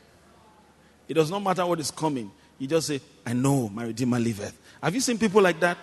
[1.08, 2.30] It does not matter what is coming.
[2.58, 4.56] You just say, I know my Redeemer liveth.
[4.82, 5.78] Have you seen people like that?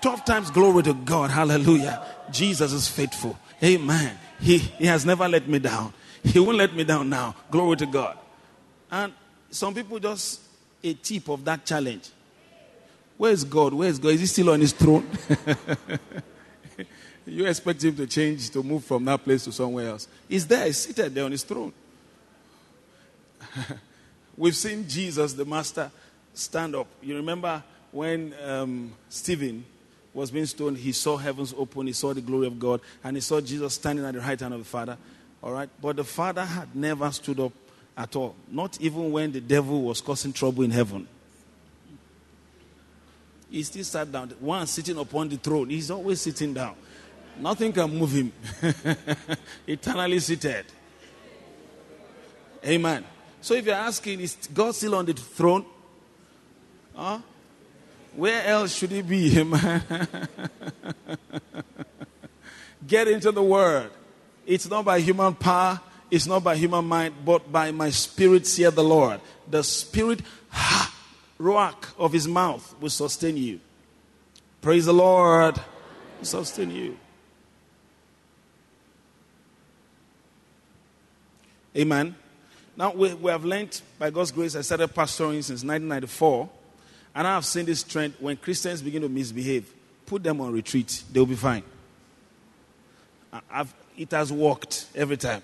[0.00, 1.30] Tough times, glory to God.
[1.30, 2.06] Hallelujah.
[2.30, 3.38] Jesus is faithful.
[3.62, 4.16] Amen.
[4.40, 5.92] He, he has never let me down.
[6.22, 7.34] He won't let me down now.
[7.50, 8.16] Glory to God.
[8.90, 9.12] And
[9.50, 10.40] some people just
[10.82, 12.10] a tip of that challenge.
[13.20, 13.74] Where is God?
[13.74, 14.12] Where is God?
[14.12, 15.06] Is he still on his throne?
[17.26, 20.08] you expect him to change, to move from that place to somewhere else.
[20.26, 21.70] He's there, he's seated there on his throne.
[24.38, 25.90] We've seen Jesus, the Master,
[26.32, 26.86] stand up.
[27.02, 29.66] You remember when um, Stephen
[30.14, 33.20] was being stoned, he saw heavens open, he saw the glory of God, and he
[33.20, 34.96] saw Jesus standing at the right hand of the Father.
[35.42, 35.68] All right?
[35.82, 37.52] But the Father had never stood up
[37.98, 41.06] at all, not even when the devil was causing trouble in heaven.
[43.50, 44.30] He still sat down.
[44.40, 46.74] One sitting upon the throne, he's always sitting down.
[47.38, 48.32] Nothing can move him.
[49.66, 50.66] Eternally seated.
[52.64, 53.04] Amen.
[53.40, 55.64] So if you're asking, is God still on the throne?
[56.94, 57.18] Huh?
[58.14, 59.30] Where else should he be?
[62.86, 63.90] Get into the word.
[64.46, 68.74] It's not by human power, it's not by human mind, but by my spirit, saith
[68.74, 69.20] the Lord.
[69.48, 70.92] The spirit, ha,
[71.40, 73.60] rock of his mouth will sustain you.
[74.60, 75.56] Praise the Lord.
[76.18, 76.96] Will sustain you.
[81.76, 82.14] Amen.
[82.76, 84.54] Now we, we have learned by God's grace.
[84.54, 86.48] I started pastoring since 1994,
[87.14, 89.72] and I have seen this trend when Christians begin to misbehave,
[90.06, 91.62] put them on retreat, they'll be fine.
[93.50, 95.42] I've, it has worked every time.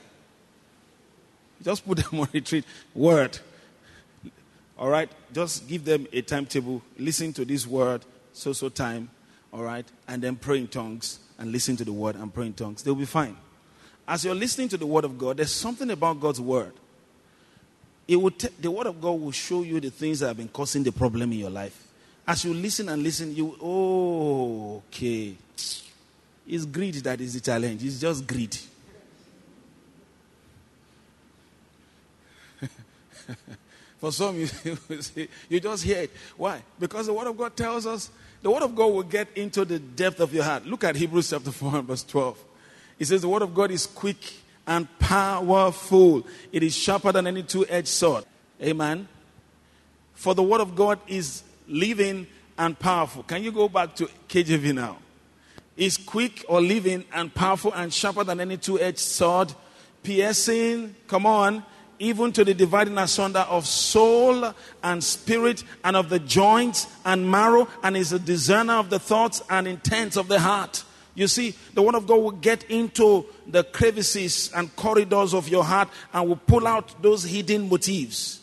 [1.62, 2.64] Just put them on retreat.
[2.94, 3.38] Word.
[4.78, 5.10] All right?
[5.32, 6.82] Just give them a timetable.
[6.98, 9.10] Listen to this word, so so time.
[9.52, 9.86] All right?
[10.06, 12.82] And then pray in tongues and listen to the word and pray in tongues.
[12.82, 13.36] They'll be fine.
[14.08, 16.72] As you're listening to the word of God, there's something about God's word.
[18.06, 20.48] It will t- the word of God will show you the things that have been
[20.48, 21.88] causing the problem in your life.
[22.26, 25.36] As you listen and listen, you, oh, okay.
[26.46, 27.84] It's greed that is the challenge.
[27.84, 28.56] It's just greed.
[33.98, 34.48] For some, you,
[35.48, 36.10] you just hear it.
[36.36, 36.62] Why?
[36.78, 38.10] Because the Word of God tells us,
[38.42, 40.66] the Word of God will get into the depth of your heart.
[40.66, 42.44] Look at Hebrews chapter 4 and verse 12.
[42.98, 44.18] It says, The Word of God is quick
[44.66, 48.24] and powerful, it is sharper than any two edged sword.
[48.60, 49.06] Amen.
[50.14, 52.26] For the Word of God is living
[52.58, 53.22] and powerful.
[53.22, 54.98] Can you go back to KJV now?
[55.76, 59.52] Is quick or living and powerful and sharper than any two edged sword,
[60.02, 61.62] piercing, come on,
[61.98, 67.68] even to the dividing asunder of soul and spirit and of the joints and marrow,
[67.82, 70.84] and is a discerner of the thoughts and intents of the heart.
[71.14, 75.64] You see, the Word of God will get into the crevices and corridors of your
[75.64, 78.40] heart and will pull out those hidden motives.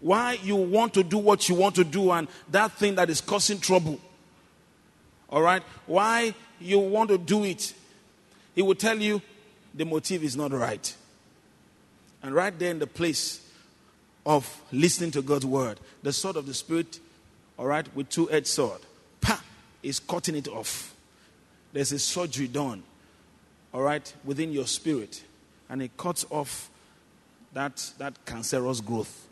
[0.00, 3.20] Why you want to do what you want to do and that thing that is
[3.20, 4.00] causing trouble.
[5.30, 5.62] All right?
[5.86, 7.72] Why you want to do it.
[8.54, 9.22] He will tell you
[9.76, 10.94] the motive is not right.
[12.22, 13.46] And right there in the place
[14.24, 16.98] of listening to God's word, the sword of the Spirit,
[17.58, 18.80] all right, with two edged sword,
[19.20, 19.40] pa,
[19.82, 20.94] is cutting it off.
[21.72, 22.82] There's a surgery done,
[23.72, 25.22] all right, within your spirit,
[25.68, 26.70] and it cuts off
[27.52, 29.26] that, that cancerous growth,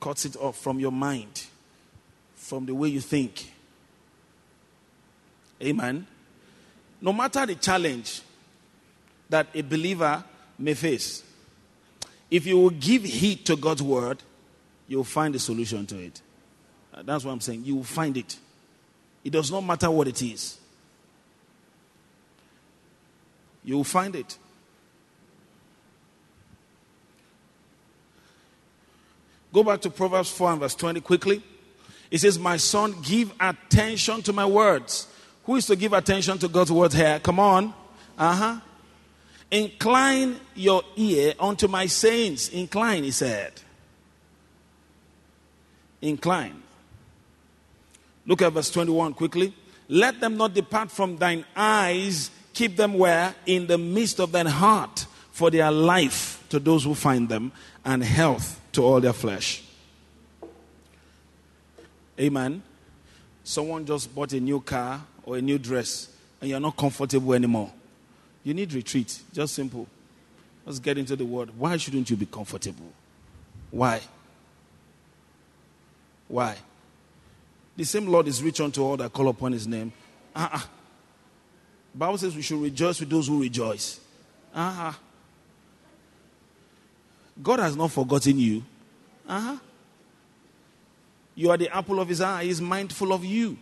[0.00, 1.46] cuts it off from your mind,
[2.36, 3.52] from the way you think.
[5.60, 6.06] Amen.
[7.00, 8.22] No matter the challenge
[9.28, 10.24] that a believer
[10.58, 11.22] may face,
[12.30, 14.22] if you will give heed to God's word,
[14.86, 16.20] you'll find a solution to it.
[16.92, 17.64] Uh, that's what I'm saying.
[17.64, 18.38] You will find it.
[19.24, 20.58] It does not matter what it is.
[23.64, 24.38] You will find it.
[29.52, 31.42] Go back to Proverbs 4 and verse 20 quickly.
[32.10, 35.06] It says, My son, give attention to my words.
[35.44, 37.18] Who is to give attention to God's words here?
[37.20, 37.74] Come on.
[38.16, 38.60] Uh huh.
[39.50, 42.50] Incline your ear unto my sayings.
[42.50, 43.52] Incline, he said.
[46.02, 46.62] Incline.
[48.26, 49.54] Look at verse 21 quickly.
[49.88, 52.30] Let them not depart from thine eyes.
[52.52, 53.34] Keep them where?
[53.46, 57.52] In the midst of thine heart, for they are life to those who find them,
[57.84, 59.62] and health to all their flesh.
[62.20, 62.62] Amen.
[63.44, 66.08] Someone just bought a new car or a new dress,
[66.40, 67.72] and you're not comfortable anymore.
[68.48, 69.20] You need retreat.
[69.30, 69.86] Just simple.
[70.64, 71.50] Let's get into the word.
[71.58, 72.90] Why shouldn't you be comfortable?
[73.70, 74.00] Why?
[76.28, 76.56] Why?
[77.76, 79.92] The same Lord is rich unto all that call upon his name.
[80.34, 80.62] Uh-uh.
[81.94, 84.00] Bible says we should rejoice with those who rejoice.
[84.54, 84.92] Uh-huh.
[87.42, 88.64] God has not forgotten you.
[89.28, 89.58] Uh-huh.
[91.34, 92.44] You are the apple of his eye.
[92.44, 93.58] He is mindful of you.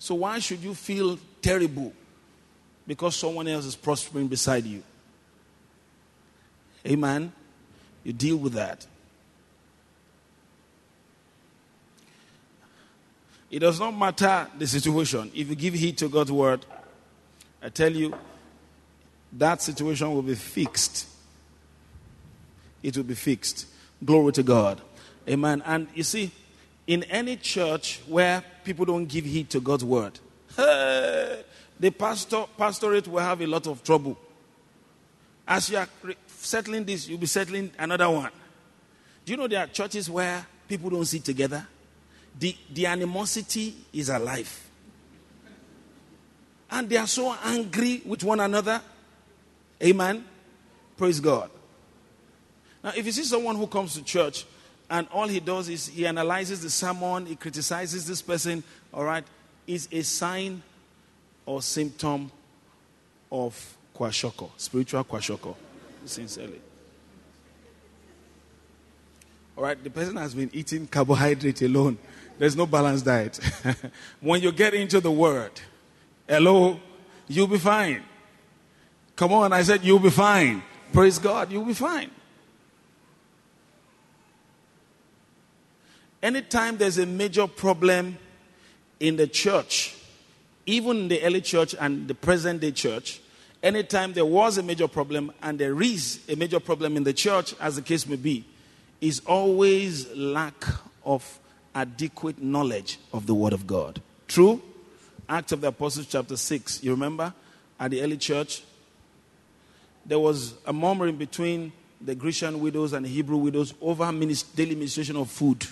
[0.00, 1.92] So why should you feel terrible
[2.88, 4.82] because someone else is prospering beside you.
[6.86, 7.30] Amen.
[8.02, 8.86] You deal with that.
[13.50, 15.30] It does not matter the situation.
[15.34, 16.64] If you give heed to God's word,
[17.62, 18.14] I tell you,
[19.34, 21.06] that situation will be fixed.
[22.82, 23.66] It will be fixed.
[24.02, 24.80] Glory to God.
[25.28, 25.62] Amen.
[25.66, 26.30] And you see,
[26.86, 30.18] in any church where people don't give heed to God's word,
[30.56, 31.42] hey,
[31.80, 34.18] the pastor, pastorate will have a lot of trouble.
[35.46, 35.88] As you are
[36.26, 38.30] settling this, you'll be settling another one.
[39.24, 41.66] Do you know there are churches where people don't sit together?
[42.38, 44.66] The, the animosity is alive.
[46.70, 48.80] And they are so angry with one another.
[49.82, 50.24] Amen.
[50.96, 51.50] Praise God.
[52.82, 54.44] Now, if you see someone who comes to church
[54.90, 58.62] and all he does is he analyzes the sermon, he criticizes this person,
[58.92, 59.24] all right,
[59.66, 60.62] is a sign
[61.48, 62.30] or symptom
[63.32, 65.54] of kwashiorkor, spiritual kwashiorkor,
[66.04, 66.60] sincerely.
[69.56, 71.96] All right, the person has been eating carbohydrate alone.
[72.38, 73.40] There's no balanced diet.
[74.20, 75.52] when you get into the word,
[76.28, 76.78] hello,
[77.26, 78.02] you'll be fine.
[79.16, 80.62] Come on, I said you'll be fine.
[80.92, 82.10] Praise God, you'll be fine.
[86.22, 88.18] Anytime there's a major problem
[89.00, 89.97] in the church,
[90.68, 93.22] even in the early church and the present day church,
[93.62, 97.54] anytime there was a major problem and there is a major problem in the church,
[97.58, 98.44] as the case may be,
[99.00, 100.66] is always lack
[101.06, 101.38] of
[101.74, 104.02] adequate knowledge of the Word of God.
[104.26, 104.60] True?
[105.26, 106.84] Acts of the Apostles, chapter 6.
[106.84, 107.32] You remember?
[107.80, 108.62] At the early church,
[110.04, 114.04] there was a murmuring between the Grecian widows and the Hebrew widows over
[114.54, 115.66] daily ministration of food.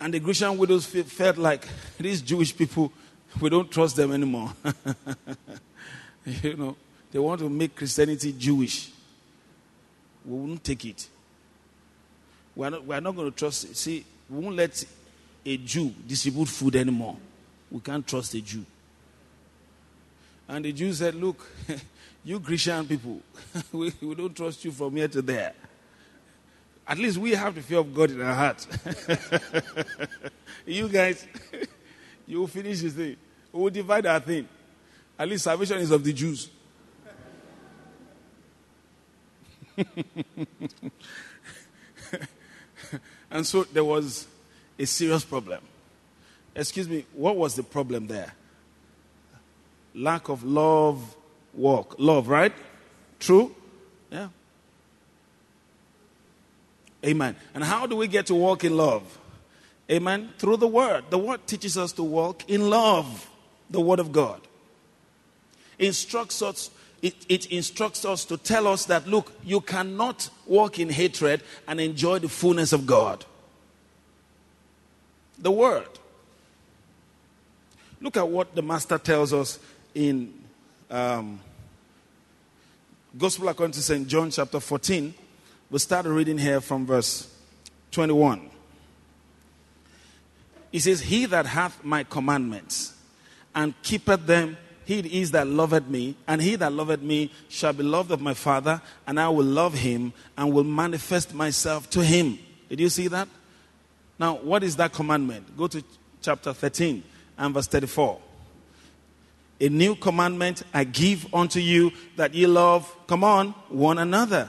[0.00, 1.66] And the Grecian widows felt like
[1.98, 2.92] these Jewish people,
[3.40, 4.52] we don't trust them anymore.
[6.42, 6.76] you know,
[7.10, 8.90] they want to make Christianity Jewish.
[10.24, 11.08] We won't take it.
[12.54, 13.76] We are not, we are not going to trust it.
[13.76, 14.84] See, we won't let
[15.44, 17.16] a Jew distribute food anymore.
[17.70, 18.64] We can't trust a Jew.
[20.48, 21.46] And the Jew said, Look,
[22.24, 23.20] you Grecian people,
[23.72, 25.54] we, we don't trust you from here to there.
[26.88, 28.66] At least we have the fear of God in our heart.
[30.66, 31.26] you guys,
[32.26, 33.16] you will finish this thing.
[33.52, 34.48] We will divide our thing.
[35.18, 36.50] At least salvation is of the Jews.
[43.30, 44.26] and so there was
[44.78, 45.60] a serious problem.
[46.54, 48.32] Excuse me, what was the problem there?
[49.94, 51.16] Lack of love,
[51.52, 51.96] walk.
[51.98, 52.52] Love, right?
[53.18, 53.54] True?
[54.10, 54.28] Yeah.
[57.04, 57.36] Amen.
[57.54, 59.18] And how do we get to walk in love?
[59.90, 60.30] Amen.
[60.38, 61.04] Through the Word.
[61.10, 63.28] The Word teaches us to walk in love,
[63.70, 64.40] the Word of God.
[65.78, 66.70] instructs us
[67.02, 71.80] it, it, instructs us to tell us that look you cannot walk in hatred and
[71.80, 73.24] enjoy the fullness of god
[75.38, 75.88] the word
[78.00, 79.58] look at what the master tells us
[79.94, 80.32] in
[80.90, 81.38] um,
[83.16, 85.12] gospel according to st john chapter 14
[85.76, 87.30] we start reading here from verse
[87.90, 88.48] 21
[90.72, 92.94] he says he that hath my commandments
[93.54, 94.56] and keepeth them,
[94.86, 98.22] he it is that loveth me, and he that loveth me shall be loved of
[98.22, 102.38] my Father, and I will love him and will manifest myself to him.
[102.70, 103.28] Did you see that?
[104.18, 105.58] Now, what is that commandment?
[105.58, 105.84] Go to
[106.22, 107.02] chapter 13
[107.36, 108.18] and verse 34.
[109.60, 114.48] A new commandment I give unto you that ye love, come on, one another.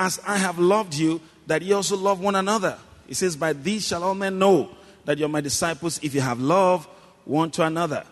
[0.00, 2.78] As I have loved you, that ye also love one another.
[3.06, 4.70] He says, By these shall all men know
[5.04, 6.86] that you're my disciples if you have love
[7.26, 8.04] one to another.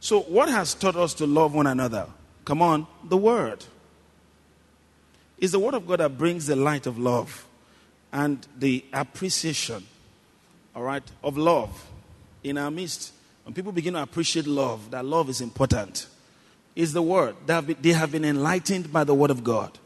[0.00, 2.06] So, what has taught us to love one another?
[2.44, 3.64] Come on, the Word.
[5.38, 7.46] It's the Word of God that brings the light of love
[8.12, 9.86] and the appreciation,
[10.76, 11.86] all right, of love
[12.44, 13.14] in our midst.
[13.44, 16.08] When people begin to appreciate love, that love is important,
[16.78, 17.34] is the Word.
[17.44, 19.76] They have, been, they have been enlightened by the Word of God.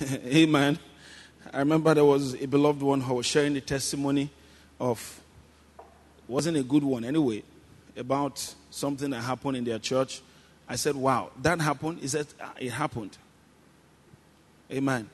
[0.26, 0.76] Amen.
[1.52, 4.28] I remember there was a beloved one who was sharing the testimony
[4.80, 5.20] of,
[6.26, 7.44] wasn't a good one anyway,
[7.96, 10.20] about something that happened in their church.
[10.68, 12.00] I said, Wow, that happened?
[12.00, 13.16] He said, ah, It happened.
[14.72, 15.08] Amen.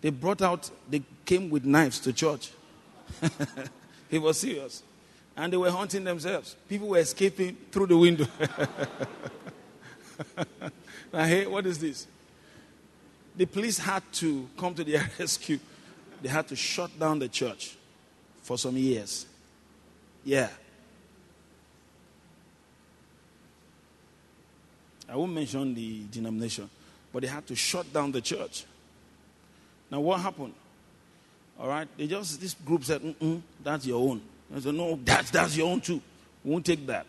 [0.00, 2.50] They brought out, they came with knives to church.
[4.10, 4.82] he was serious.
[5.36, 6.56] And they were hunting themselves.
[6.68, 8.26] People were escaping through the window.
[11.12, 12.06] now, hey, what is this?
[13.38, 15.60] the police had to come to their rescue.
[16.20, 17.76] They had to shut down the church
[18.42, 19.26] for some years.
[20.24, 20.48] Yeah.
[25.08, 26.68] I won't mention the denomination,
[27.12, 28.64] but they had to shut down the church.
[29.88, 30.52] Now, what happened?
[31.58, 33.14] All right, they just, this group said,
[33.62, 34.20] that's your own.
[34.54, 36.00] I said, no, that's, that's your own too.
[36.44, 37.06] We won't take that.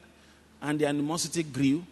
[0.61, 1.83] And the animosity grew,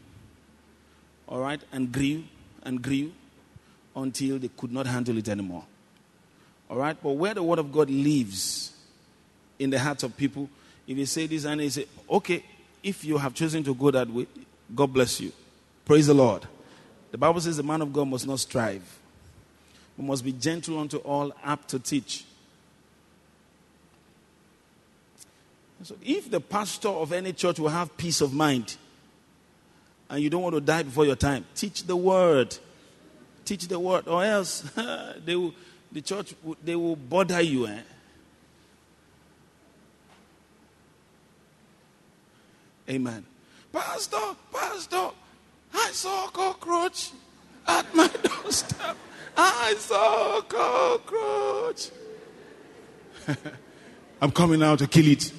[1.28, 2.24] all right, and grew
[2.64, 3.12] and grew
[3.96, 5.64] until they could not handle it anymore.
[6.70, 6.98] All right?
[7.02, 8.74] But where the Word of God lives
[9.60, 10.50] in the hearts of people,
[10.86, 12.44] if you say this and they say, okay,
[12.84, 14.28] if you have chosen to go that way,
[14.76, 15.32] God bless you.
[15.86, 16.46] Praise the Lord.
[17.12, 18.84] The Bible says the man of God must not strive,
[19.96, 22.26] but must be gentle unto all, apt to teach.
[25.84, 28.78] So if the pastor of any church will have peace of mind
[30.10, 32.58] and you don't want to die before your time, teach the word
[33.48, 34.62] teach the word, or else
[35.26, 35.54] they will,
[35.92, 37.66] the church they will bother you.
[37.66, 37.80] Eh?
[42.90, 43.26] Amen.
[43.72, 45.10] Pastor, Pastor,
[45.74, 47.12] I saw a cockroach
[47.68, 48.98] at my doorstep.
[49.38, 51.90] I saw a cockroach.
[54.22, 55.32] I'm coming now to kill it.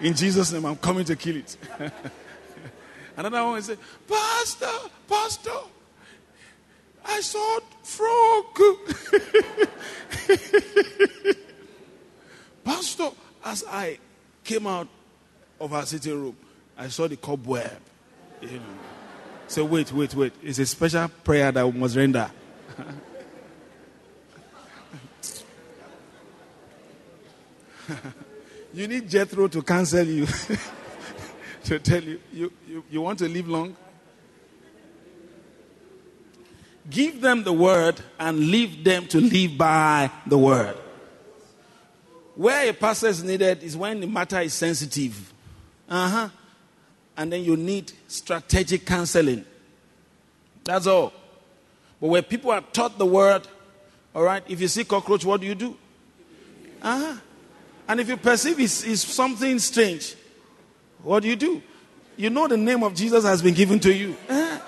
[0.00, 1.56] In Jesus' name, I'm coming to kill it.
[3.16, 3.76] Another one say,
[4.08, 4.66] Pastor,
[5.06, 5.50] Pastor,
[7.04, 8.44] I saw frog.
[12.64, 13.10] Pastor,
[13.44, 13.98] as I
[14.42, 14.88] came out
[15.60, 16.36] of our sitting room,
[16.78, 17.78] I saw the cobweb.
[18.40, 18.64] You know.
[19.48, 20.32] So wait, wait, wait.
[20.42, 22.30] It's a special prayer that we must render.
[28.72, 30.26] you need Jethro to cancel you.
[31.64, 33.76] to tell you, you, you, you want to live long?
[36.88, 40.76] Give them the word and leave them to live by the word.
[42.34, 45.32] Where a pastor is needed is when the matter is sensitive.
[45.88, 46.28] Uh huh.
[47.16, 49.44] And then you need strategic counseling.
[50.64, 51.12] That's all.
[52.00, 53.46] But where people are taught the word,
[54.14, 55.76] all right, if you see cockroach, what do you do?
[56.80, 57.16] Uh huh.
[57.90, 60.14] And if you perceive it's, it's something strange,
[61.02, 61.60] what do you do?
[62.16, 64.16] You know the name of Jesus has been given to you.
[64.28, 64.60] Uh-huh.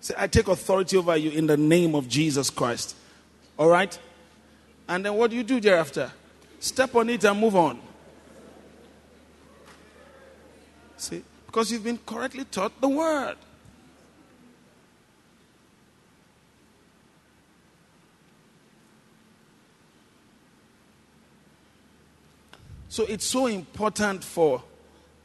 [0.00, 2.96] Say, I take authority over you in the name of Jesus Christ.
[3.56, 3.96] All right?
[4.88, 6.10] And then what do you do thereafter?
[6.58, 7.80] Step on it and move on.
[10.96, 11.22] See?
[11.46, 13.36] Because you've been correctly taught the word.
[22.90, 24.64] So it's so important for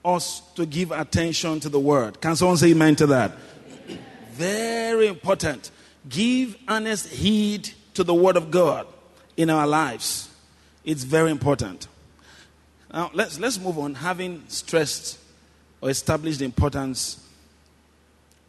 [0.05, 2.22] us to give attention to the word.
[2.22, 3.32] Can someone say amen to that?
[4.34, 5.72] Very important.
[6.07, 8.86] Give honest heed to the word of God
[9.36, 10.30] in our lives.
[10.84, 11.88] It's very important.
[12.93, 13.95] Now, let's, let's move on.
[13.95, 15.18] Having stressed
[15.82, 17.28] or established the importance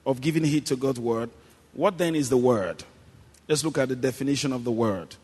[0.04, 1.30] of giving heed to God's word,
[1.72, 2.84] what then is the word?
[3.48, 5.16] Let's look at the definition of the word.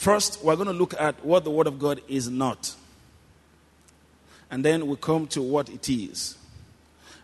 [0.00, 2.74] First, we're going to look at what the word of God is not.
[4.50, 6.38] And then we come to what it is.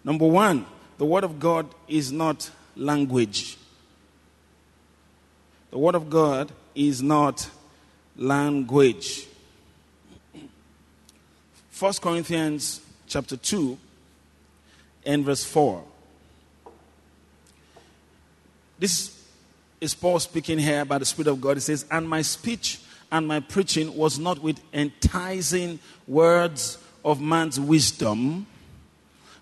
[0.05, 0.67] Number one,
[0.99, 3.57] the word of God is not language.
[5.71, 7.49] The word of God is not
[8.15, 9.27] language.
[11.79, 13.79] 1 Corinthians chapter 2
[15.07, 15.83] and verse 4.
[18.79, 19.16] This
[19.81, 21.57] is Paul speaking here by the Spirit of God.
[21.57, 27.61] He says, And my speech and my preaching was not with enticing words of man's
[27.61, 28.47] wisdom,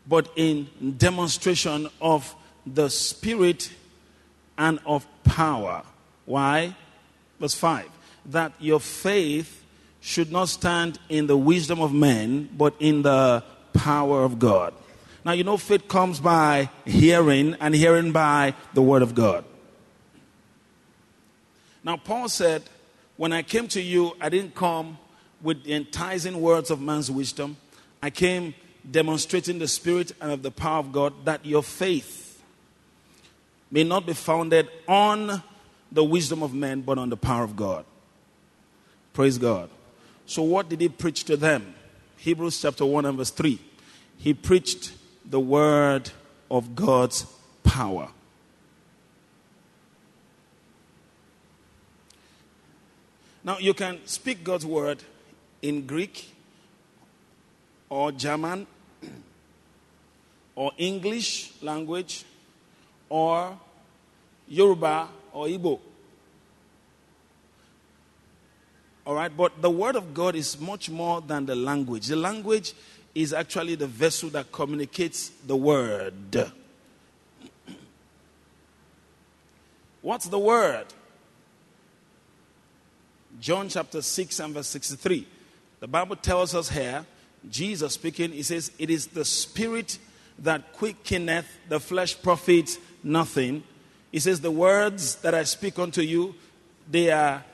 [0.07, 0.68] but in
[0.99, 2.35] demonstration of
[2.66, 3.70] the Spirit
[4.59, 5.82] and of power.
[6.26, 6.74] Why?
[7.41, 7.89] Verse 5
[8.26, 9.62] That your faith
[10.01, 14.74] should not stand in the wisdom of men, but in the power of God.
[15.24, 19.45] Now, you know, faith comes by hearing, and hearing by the Word of God.
[21.85, 22.62] Now, Paul said,
[23.16, 24.99] When I came to you, I didn't come
[25.43, 27.59] with the enticing words of man's wisdom.
[28.03, 28.55] I came
[28.91, 32.43] demonstrating the Spirit and of the power of God, that your faith
[33.70, 35.43] may not be founded on
[35.93, 37.85] the wisdom of men, but on the power of God.
[39.12, 39.70] Praise God.
[40.26, 41.74] So, what did he preach to them?
[42.16, 43.59] Hebrews chapter 1 and verse 3.
[44.16, 44.93] He preached
[45.24, 46.11] the word
[46.51, 47.26] of God's
[47.62, 48.09] power.
[53.45, 55.03] Now, you can speak God's word
[55.61, 56.33] in Greek
[57.91, 58.67] or German
[60.55, 62.25] or English language
[63.11, 63.59] or
[64.49, 65.79] Yoruba or Igbo.
[69.07, 72.07] All right, but the word of God is much more than the language.
[72.07, 72.73] The language
[73.15, 76.15] is actually the vessel that communicates the word.
[80.01, 80.87] What's the word?
[83.41, 85.26] John chapter 6 and verse 63.
[85.80, 87.05] The Bible tells us here,
[87.51, 89.99] Jesus speaking, he says, It is the spirit
[90.39, 93.62] that quickeneth, the flesh profits nothing.
[94.11, 96.35] He says, The words that I speak unto you,
[96.91, 97.45] they are,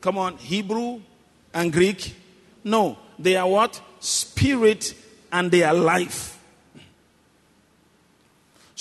[0.00, 1.00] come on, Hebrew
[1.52, 2.14] and Greek?
[2.62, 3.80] No, they are what?
[4.04, 4.94] spirit,
[5.32, 6.38] and they are life.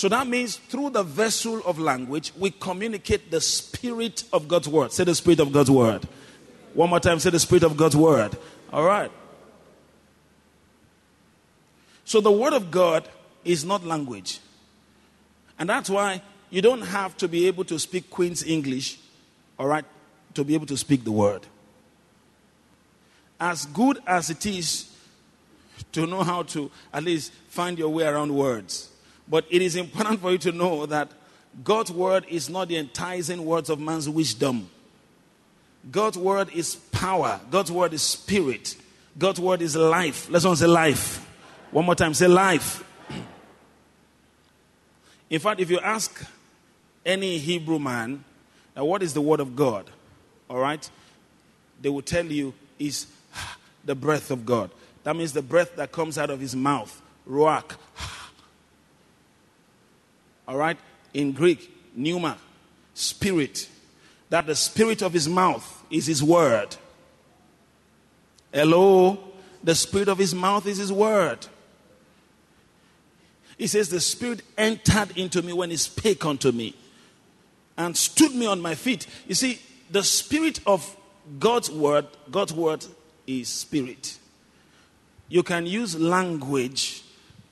[0.04, 4.92] So that means through the vessel of language, we communicate the spirit of God's word.
[4.92, 6.06] Say the spirit of God's word.
[6.74, 8.38] One more time, say the spirit of God's word.
[8.74, 9.10] All right.
[12.04, 13.08] So the word of God
[13.46, 14.42] is not language.
[15.58, 19.00] And that's why you don't have to be able to speak Queen's English,
[19.58, 19.86] all right,
[20.34, 21.48] to be able to speak the word.
[23.40, 24.94] As good as it is
[25.94, 28.90] to know how to at least find your way around words.
[29.28, 31.10] But it is important for you to know that
[31.64, 34.70] God's word is not the enticing words of man's wisdom.
[35.92, 37.40] God's word is power.
[37.52, 38.76] God's word is spirit.
[39.18, 40.30] God's word is life.
[40.30, 41.30] Let's all say life.
[41.72, 42.84] One more time, say life.
[45.30, 46.26] In fact, if you ask
[47.06, 48.24] any Hebrew man,
[48.76, 49.90] now what is the word of God?
[50.50, 50.88] All right?
[51.82, 53.08] They will tell you is
[53.84, 54.72] the breath of God.
[55.04, 57.02] That means the breath that comes out of his mouth.
[57.28, 57.76] Ruach.
[60.48, 60.78] All right?
[61.14, 62.38] In Greek, pneuma,
[62.94, 63.70] spirit.
[64.30, 66.76] That the spirit of his mouth is his word.
[68.52, 69.20] Hello?
[69.64, 71.46] The spirit of his mouth is his word.
[73.58, 76.76] He says, The spirit entered into me when he spake unto me
[77.78, 79.08] and stood me on my feet.
[79.28, 80.98] You see, the spirit of
[81.40, 82.86] God's word, God's word
[83.28, 84.18] is spirit
[85.34, 87.03] you can use language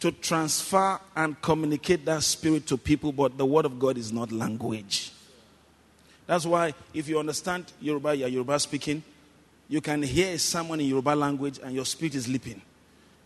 [0.02, 4.32] to transfer and communicate that spirit to people, but the word of God is not
[4.32, 5.12] language.
[6.26, 9.04] That's why if you understand Yoruba, you're Yoruba speaking,
[9.70, 12.62] you can hear sermon in Yoruba language and your spirit is leaping.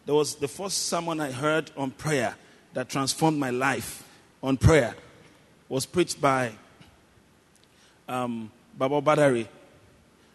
[0.05, 2.35] There was the first sermon I heard on prayer
[2.73, 4.03] that transformed my life
[4.43, 4.95] on prayer
[5.69, 6.51] was preached by
[8.07, 9.47] um, Baba Badari.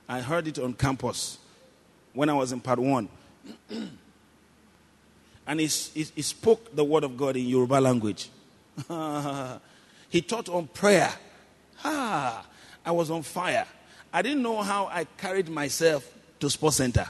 [0.08, 1.38] I heard it on campus
[2.14, 3.08] when I was in part one.
[5.50, 8.30] And he, he, he spoke the word of God in Yoruba language.
[10.08, 11.12] he taught on prayer.
[11.84, 12.46] Ah,
[12.86, 13.66] I was on fire.
[14.12, 17.04] I didn't know how I carried myself to Sports Center.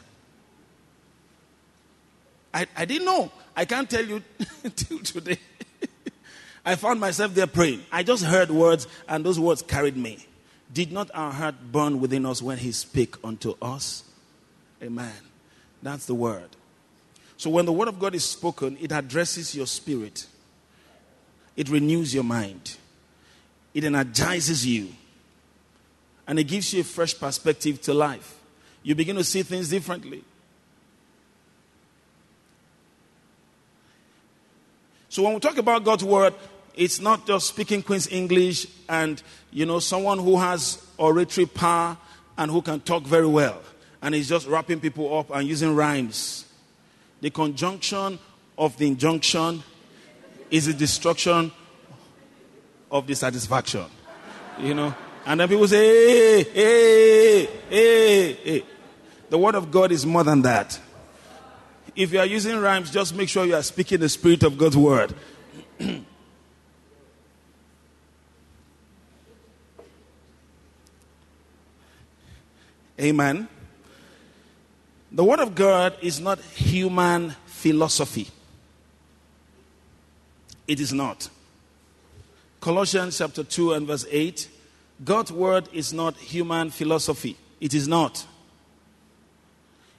[2.54, 3.30] I, I didn't know.
[3.54, 4.22] I can't tell you
[4.74, 5.38] till today.
[6.64, 7.82] I found myself there praying.
[7.92, 10.16] I just heard words, and those words carried me.
[10.72, 14.02] Did not our heart burn within us when he spake unto us?
[14.82, 15.12] Amen.
[15.82, 16.48] That's the word.
[17.40, 20.26] So when the word of God is spoken, it addresses your spirit,
[21.56, 22.76] it renews your mind,
[23.72, 24.88] it energizes you,
[26.26, 28.38] and it gives you a fresh perspective to life.
[28.82, 30.22] You begin to see things differently.
[35.08, 36.34] So when we talk about God's word,
[36.74, 41.96] it's not just speaking Queen's English and, you know, someone who has oratory power
[42.36, 43.62] and who can talk very well.
[44.02, 46.44] And is just wrapping people up and using rhymes.
[47.20, 48.18] The conjunction
[48.56, 49.62] of the injunction
[50.50, 51.52] is the destruction
[52.90, 53.84] of the satisfaction.
[54.58, 54.94] You know?
[55.26, 58.64] And then people say, hey, hey, hey, hey.
[59.28, 60.80] The word of God is more than that.
[61.94, 64.76] If you are using rhymes, just make sure you are speaking the spirit of God's
[64.76, 65.14] word.
[73.00, 73.48] Amen.
[75.12, 78.28] The Word of God is not human philosophy.
[80.68, 81.28] It is not.
[82.60, 84.48] Colossians chapter 2 and verse 8
[85.04, 87.36] God's Word is not human philosophy.
[87.60, 88.26] It is not.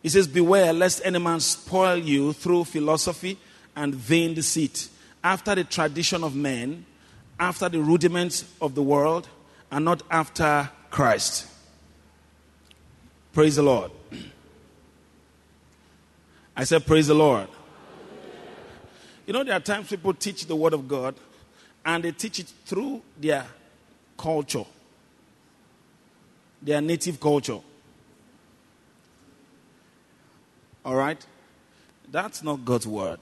[0.04, 3.38] He says, Beware lest any man spoil you through philosophy
[3.76, 4.90] and vain deceit,
[5.24, 6.86] after the tradition of men,
[7.40, 9.28] after the rudiments of the world,
[9.72, 11.48] and not after Christ.
[13.34, 13.92] Praise the Lord.
[16.56, 17.48] I said, Praise the Lord.
[19.26, 21.16] You know, there are times people teach the Word of God
[21.86, 23.46] and they teach it through their
[24.18, 24.66] culture,
[26.62, 27.60] their native culture.
[30.84, 31.24] All right?
[32.12, 33.20] That's not God's Word.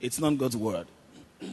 [0.00, 0.86] It's not God's Word.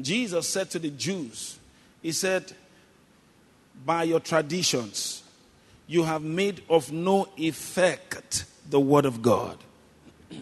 [0.00, 1.58] Jesus said to the Jews,
[2.02, 2.52] he said,
[3.84, 5.22] By your traditions,
[5.86, 9.58] you have made of no effect the word of God.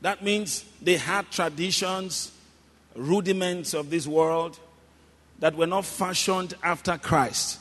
[0.00, 2.32] that means they had traditions,
[2.94, 4.58] rudiments of this world
[5.40, 7.58] that were not fashioned after Christ.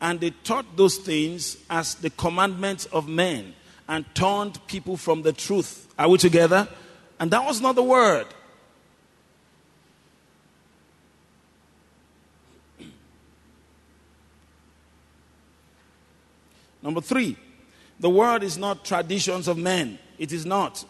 [0.00, 3.54] And they taught those things as the commandments of men
[3.88, 5.88] and turned people from the truth.
[5.98, 6.68] Are we together?
[7.18, 8.26] And that was not the word.
[16.82, 17.36] Number three,
[18.00, 19.98] the word is not traditions of men.
[20.18, 20.84] It is not.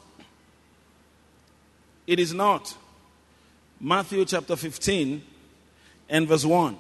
[2.07, 2.75] It is not.
[3.81, 5.23] Matthew chapter 15
[6.09, 6.77] and verse 1.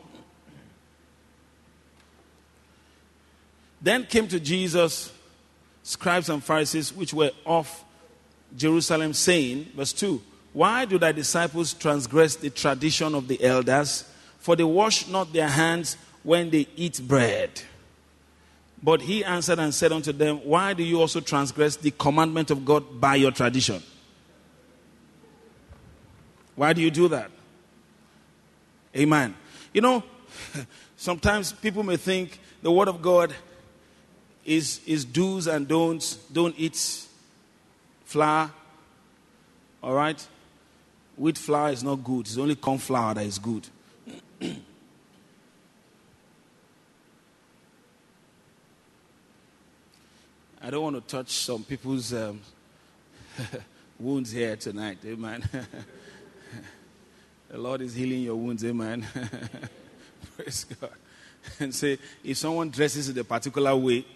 [3.80, 5.12] Then came to Jesus
[5.82, 7.84] scribes and Pharisees which were of
[8.56, 14.04] Jerusalem, saying, verse 2 Why do thy disciples transgress the tradition of the elders?
[14.38, 17.62] For they wash not their hands when they eat bread.
[18.82, 22.64] But he answered and said unto them, Why do you also transgress the commandment of
[22.64, 23.82] God by your tradition?
[26.56, 27.30] Why do you do that?
[28.96, 29.34] Amen.
[29.72, 30.02] You know,
[30.96, 33.32] sometimes people may think the word of God
[34.44, 36.16] is, is do's and don'ts.
[36.32, 36.76] Don't eat
[38.04, 38.50] flour.
[39.82, 40.26] All right?
[41.16, 42.26] Wheat flour is not good.
[42.26, 43.68] It's only corn flour that is good.
[50.64, 52.40] I don't want to touch some people's um,
[53.98, 54.98] wounds here tonight.
[55.04, 55.42] Amen.
[57.48, 58.64] the Lord is healing your wounds.
[58.64, 59.04] Amen.
[60.36, 60.92] Praise God.
[61.58, 64.06] And say, if someone dresses in a particular way,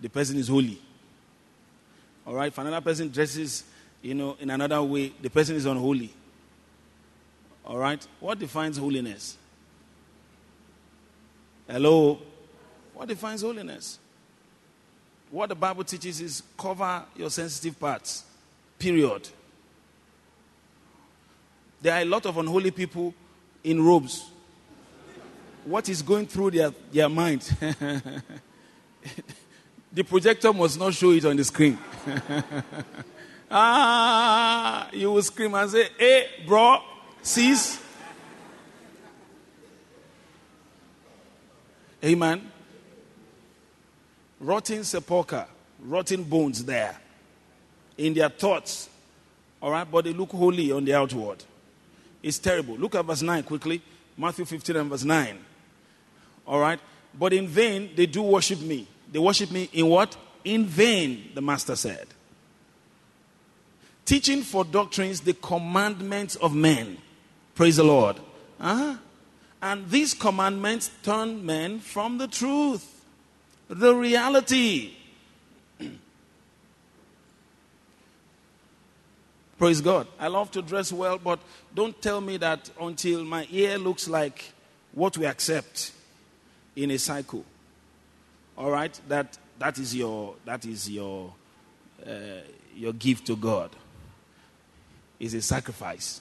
[0.00, 0.80] the person is holy.
[2.26, 2.48] All right.
[2.48, 3.62] If another person dresses,
[4.00, 6.10] you know, in another way, the person is unholy.
[7.66, 8.04] All right.
[8.18, 9.36] What defines holiness?
[11.68, 12.18] Hello.
[12.94, 13.98] What defines holiness?
[15.32, 18.22] What the Bible teaches is cover your sensitive parts.
[18.78, 19.30] Period.
[21.80, 23.14] There are a lot of unholy people
[23.64, 24.28] in robes.
[25.64, 27.40] What is going through their, their mind?
[29.90, 31.78] the projector must not show it on the screen.
[33.50, 36.78] ah, you will scream and say, Hey, bro,
[37.22, 37.80] sis.
[42.04, 42.52] Amen
[44.42, 45.46] rotten sepulchre,
[45.80, 46.98] rotten bones there
[47.96, 48.90] in their thoughts.
[49.62, 51.42] All right, but they look holy on the outward.
[52.22, 52.76] It's terrible.
[52.76, 53.80] Look at verse 9 quickly.
[54.18, 55.38] Matthew 15 and verse 9.
[56.46, 56.80] All right,
[57.18, 58.86] but in vain they do worship me.
[59.10, 60.16] They worship me in what?
[60.44, 62.06] In vain, the master said.
[64.04, 66.98] teaching for doctrines the commandments of men.
[67.54, 68.16] Praise the Lord.
[68.60, 68.96] Uh-huh.
[69.60, 73.01] And these commandments turn men from the truth,
[73.72, 74.92] the reality.
[79.58, 80.06] Praise God.
[80.18, 81.38] I love to dress well, but
[81.74, 84.52] don't tell me that until my ear looks like
[84.92, 85.92] what we accept
[86.76, 87.44] in a cycle.
[88.58, 89.00] All right?
[89.08, 91.32] That, that is your, that is your,
[92.06, 92.10] uh,
[92.74, 93.70] your gift to God.
[95.18, 96.20] Is a sacrifice.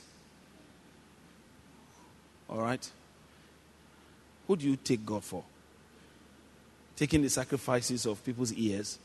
[2.48, 2.90] All right?
[4.48, 5.44] Who do you take God for?
[7.02, 9.00] Taking the sacrifices of people's ears.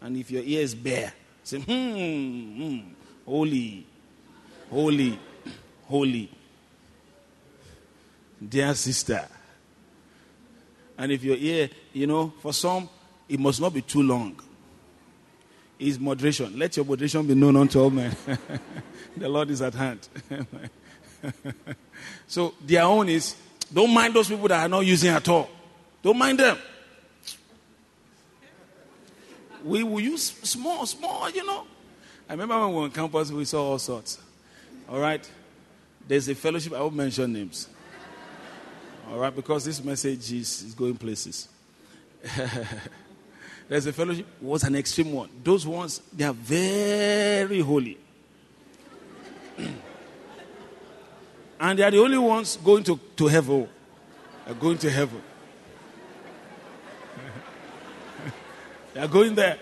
[0.00, 1.12] And if your ear is bare,
[1.42, 2.78] say, hmm, hmm,
[3.26, 3.86] holy,
[4.70, 5.18] holy,
[5.86, 6.30] holy.
[8.48, 9.28] Dear sister.
[10.96, 12.88] And if your ear, you know, for some,
[13.28, 14.40] it must not be too long.
[15.78, 16.58] Is moderation.
[16.58, 18.16] Let your moderation be known unto all men.
[19.18, 20.08] the Lord is at hand.
[22.26, 23.36] so their own is
[23.70, 25.50] don't mind those people that are not using at all.
[26.04, 26.58] Don't mind them.
[29.64, 31.66] We will use small, small, you know.
[32.28, 34.18] I remember when we were on campus, we saw all sorts.
[34.86, 35.28] All right?
[36.06, 37.68] There's a fellowship, I won't mention names.
[39.10, 39.34] All right?
[39.34, 41.48] Because this message is, is going places.
[43.68, 45.30] There's a fellowship, was an extreme one.
[45.42, 47.98] Those ones, they are very holy.
[51.58, 53.66] And they are the only ones going to, to heaven.
[54.60, 55.22] Going to heaven.
[58.94, 59.58] They are going there.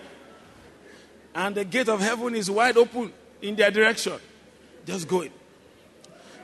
[1.35, 3.11] And the gate of heaven is wide open
[3.41, 4.13] in their direction.
[4.85, 5.31] Just going.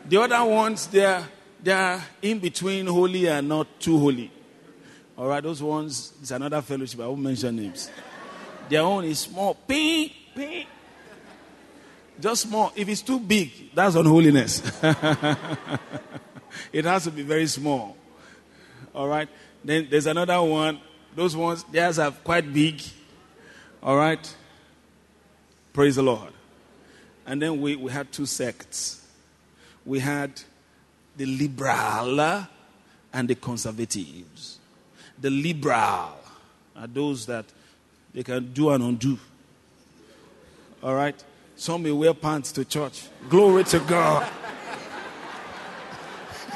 [0.07, 1.23] The other ones, they are,
[1.61, 4.31] they are in between holy and not too holy.
[5.17, 6.99] All right, those ones, it's another fellowship.
[7.01, 7.91] I won't mention names.
[8.69, 9.53] Their own is small.
[9.53, 10.65] Ping, ping.
[12.19, 12.71] Just small.
[12.75, 14.59] If it's too big, that's unholiness.
[16.73, 17.95] it has to be very small.
[18.95, 19.29] All right.
[19.63, 20.79] Then there's another one.
[21.19, 22.81] Those ones, theirs are quite big.
[23.83, 24.35] All right.
[25.73, 26.31] Praise the Lord.
[27.25, 29.05] And then we, we had two sects.
[29.85, 30.41] We had
[31.17, 32.47] the liberal
[33.11, 34.59] and the conservatives.
[35.19, 36.19] The liberal
[36.77, 37.47] are those that
[38.13, 39.19] they can do and undo.
[40.81, 41.21] All right.
[41.57, 43.09] Some may wear pants to church.
[43.27, 44.31] Glory to God.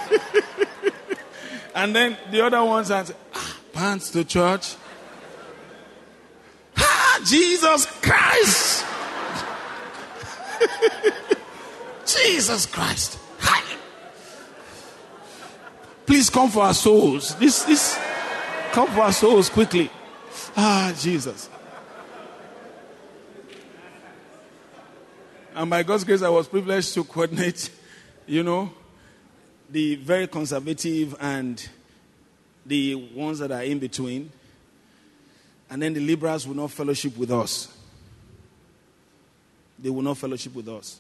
[1.76, 3.06] and then the other ones are
[3.74, 4.76] pants to church.
[6.78, 8.86] Ah, Jesus Christ.
[12.06, 13.20] Jesus Christ.
[13.40, 13.76] Hi.
[16.06, 17.36] Please come for our souls.
[17.36, 18.00] This, this,
[18.72, 19.90] come for our souls quickly.
[20.56, 21.50] Ah, Jesus.
[25.56, 27.70] And by God's grace, I was privileged to coordinate,
[28.26, 28.72] you know,
[29.70, 31.68] the very conservative and
[32.66, 34.32] the ones that are in between.
[35.70, 37.76] And then the liberals will not fellowship with us.
[39.80, 41.00] They will not fellowship with us.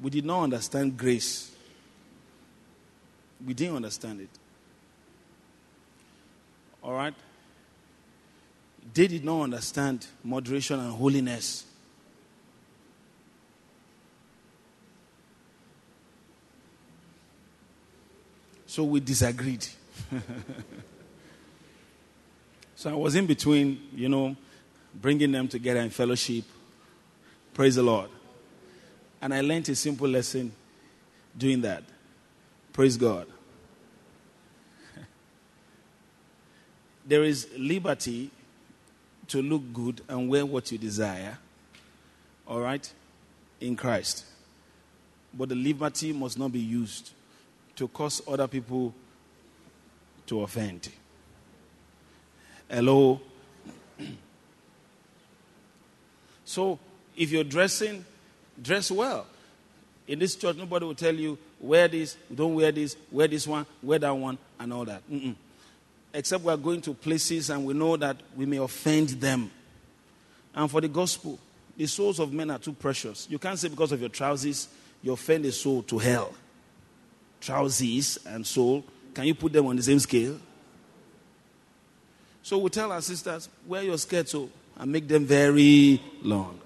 [0.00, 1.52] We did not understand grace.
[3.46, 4.30] We didn't understand it.
[6.82, 7.14] All right?
[8.94, 11.64] They did not understand moderation and holiness.
[18.66, 19.66] So we disagreed.
[22.74, 24.36] so I was in between, you know,
[24.94, 26.44] bringing them together in fellowship.
[27.54, 28.08] Praise the Lord.
[29.20, 30.52] And I learned a simple lesson
[31.36, 31.82] doing that.
[32.72, 33.26] Praise God.
[37.06, 38.30] there is liberty
[39.28, 41.38] to look good and wear what you desire,
[42.46, 42.92] all right,
[43.60, 44.24] in Christ.
[45.32, 47.12] But the liberty must not be used
[47.76, 48.92] to cause other people
[50.32, 50.88] to offend.
[52.70, 53.20] Hello?
[56.46, 56.78] so,
[57.14, 58.02] if you're dressing,
[58.60, 59.26] dress well.
[60.08, 63.66] In this church, nobody will tell you, wear this, don't wear this, wear this one,
[63.82, 65.02] wear that one, and all that.
[65.10, 65.34] Mm-mm.
[66.14, 69.50] Except we are going to places and we know that we may offend them.
[70.54, 71.38] And for the gospel,
[71.76, 73.26] the souls of men are too precious.
[73.28, 74.68] You can't say because of your trousers,
[75.02, 76.32] you offend a soul to hell
[77.42, 80.38] trousers and soul, can you put them on the same scale?
[82.42, 86.58] So we tell our sisters, wear your skirt oh, and make them very long.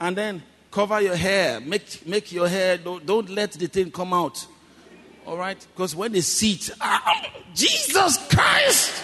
[0.00, 1.60] and then cover your hair.
[1.60, 4.46] Make, make your hair, don't, don't let the thing come out.
[5.26, 5.58] All right?
[5.74, 9.02] Because when they see it, ah, Jesus Christ!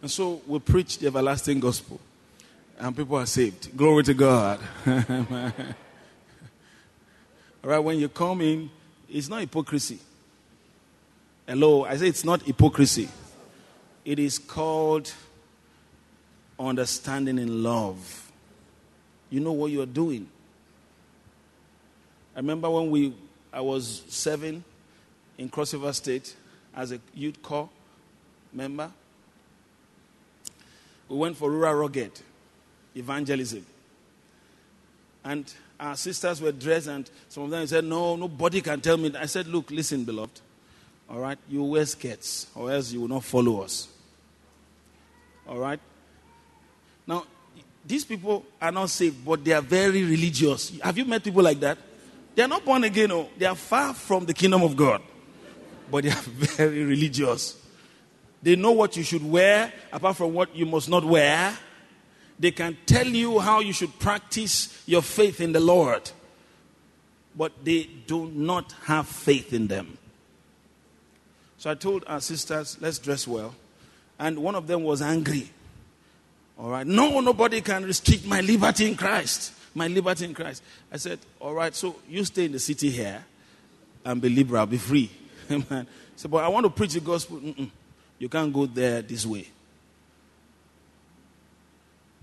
[0.00, 2.00] And so we preach the everlasting gospel,
[2.78, 3.76] and people are saved.
[3.76, 4.60] Glory to God.
[4.86, 5.52] All
[7.62, 8.70] right, when you come in,
[9.08, 9.98] it's not hypocrisy.
[11.46, 13.08] Hello, I say it's not hypocrisy.
[14.04, 15.12] It is called
[16.58, 18.30] understanding in love.
[19.30, 20.28] You know what you're doing.
[22.34, 23.14] I remember when we
[23.52, 24.62] I was serving
[25.38, 26.36] in Cross River State
[26.76, 27.68] as a youth corps
[28.52, 28.92] member.
[31.08, 32.12] We went for rural rugged
[32.94, 33.64] evangelism.
[35.24, 39.12] And our sisters were dressed, and some of them said, No, nobody can tell me.
[39.18, 40.40] I said, Look, listen, beloved.
[41.10, 43.88] All right, you wear skirts, or else you will not follow us.
[45.48, 45.80] All right?
[47.06, 47.24] Now,
[47.86, 50.78] these people are not saved, but they are very religious.
[50.80, 51.78] Have you met people like that?
[52.34, 53.30] They are not born again, no.
[53.38, 55.00] They are far from the kingdom of God,
[55.90, 57.56] but they are very religious.
[58.42, 61.56] They know what you should wear, apart from what you must not wear.
[62.38, 66.10] They can tell you how you should practice your faith in the Lord,
[67.34, 69.98] but they do not have faith in them.
[71.58, 73.54] So I told our sisters, let's dress well.
[74.20, 75.50] And one of them was angry.
[76.58, 76.86] All right.
[76.86, 79.52] No, nobody can restrict my liberty in Christ.
[79.74, 80.62] My liberty in Christ.
[80.90, 83.24] I said, All right, so you stay in the city here
[84.04, 85.10] and be liberal, be free.
[85.50, 85.86] Amen.
[86.16, 87.38] Said, but I want to preach the gospel.
[87.38, 87.70] Mm-mm.
[88.18, 89.46] You can't go there this way.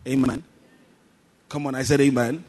[0.08, 0.43] Amen.
[1.50, 2.43] Come on, I said amen.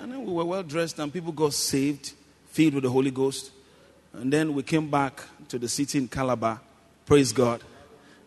[0.00, 2.12] And then we were well dressed and people got saved,
[2.48, 3.52] filled with the Holy Ghost.
[4.12, 6.60] And then we came back to the city in Calabar.
[7.04, 7.62] Praise God.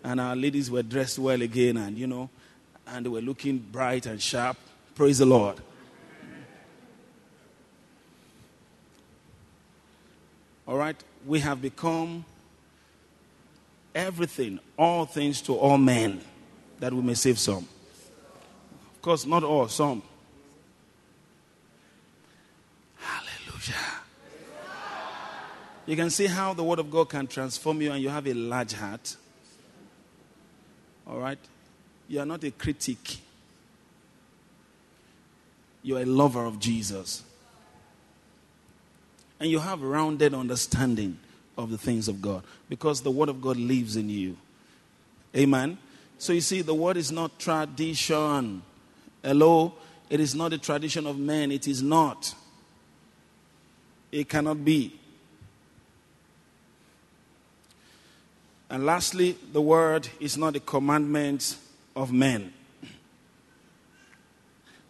[0.04, 2.30] And our ladies were dressed well again and, you know,
[2.88, 4.58] and they were looking bright and sharp.
[4.96, 5.60] Praise the Lord.
[10.68, 10.96] All right.
[11.26, 12.24] We have become
[13.94, 16.22] everything, all things to all men,
[16.80, 17.68] that we may save some.
[18.96, 20.02] Of course, not all, some.
[22.98, 23.76] Hallelujah.
[25.86, 28.34] You can see how the Word of God can transform you, and you have a
[28.34, 29.16] large heart.
[31.08, 31.40] All right?
[32.08, 33.18] You are not a critic,
[35.82, 37.24] you are a lover of Jesus.
[39.40, 41.20] And you have rounded understanding
[41.58, 44.38] of the things of God because the Word of God lives in you.
[45.36, 45.78] Amen.
[46.18, 48.62] So you see, the Word is not tradition.
[49.24, 49.74] Hello?
[50.10, 51.52] It is not a tradition of men.
[51.52, 52.34] It is not.
[54.12, 55.00] It cannot be.
[58.70, 61.58] And lastly, the Word is not a commandment
[61.96, 62.54] of men.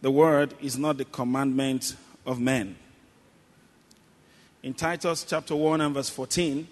[0.02, 1.96] The Word is not the commandment
[2.26, 2.76] of men.
[4.64, 6.66] In Titus chapter 1 and verse 14,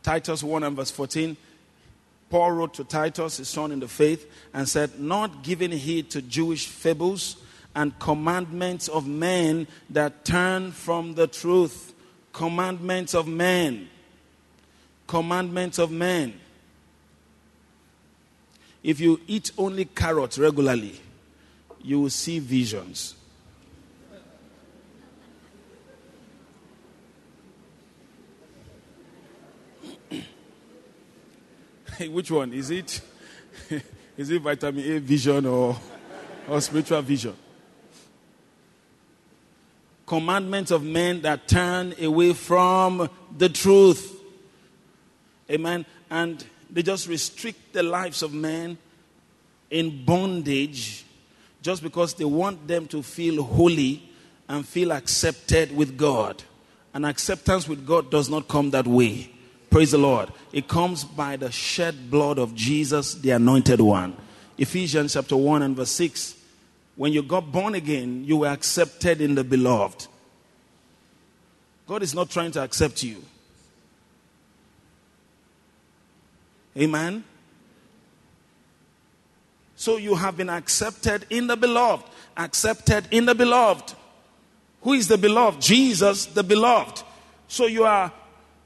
[0.00, 1.36] Titus 1 and verse 14,
[2.30, 6.22] Paul wrote to Titus, his son in the faith, and said, Not giving heed to
[6.22, 7.36] Jewish fables
[7.74, 11.92] and commandments of men that turn from the truth.
[12.32, 13.88] Commandments of men.
[15.08, 16.38] Commandments of men.
[18.84, 21.00] If you eat only carrots regularly,
[21.82, 23.16] you will see visions.
[32.08, 32.52] Which one?
[32.52, 33.00] Is it
[34.16, 35.76] is it vitamin A vision or,
[36.48, 37.36] or spiritual vision?
[40.06, 44.20] Commandments of men that turn away from the truth.
[45.50, 45.86] Amen.
[46.10, 48.76] And they just restrict the lives of men
[49.70, 51.04] in bondage
[51.62, 54.02] just because they want them to feel holy
[54.48, 56.42] and feel accepted with God.
[56.92, 59.30] And acceptance with God does not come that way.
[59.70, 60.30] Praise the Lord.
[60.52, 64.16] It comes by the shed blood of Jesus, the anointed one.
[64.58, 66.34] Ephesians chapter 1 and verse 6.
[66.96, 70.08] When you got born again, you were accepted in the beloved.
[71.86, 73.22] God is not trying to accept you.
[76.76, 77.24] Amen.
[79.76, 82.06] So you have been accepted in the beloved.
[82.36, 83.94] Accepted in the beloved.
[84.82, 85.60] Who is the beloved?
[85.60, 87.02] Jesus, the beloved.
[87.48, 88.12] So you are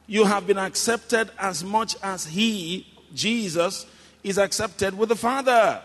[0.07, 3.87] you have been accepted as much as he, Jesus,
[4.23, 5.83] is accepted with the Father.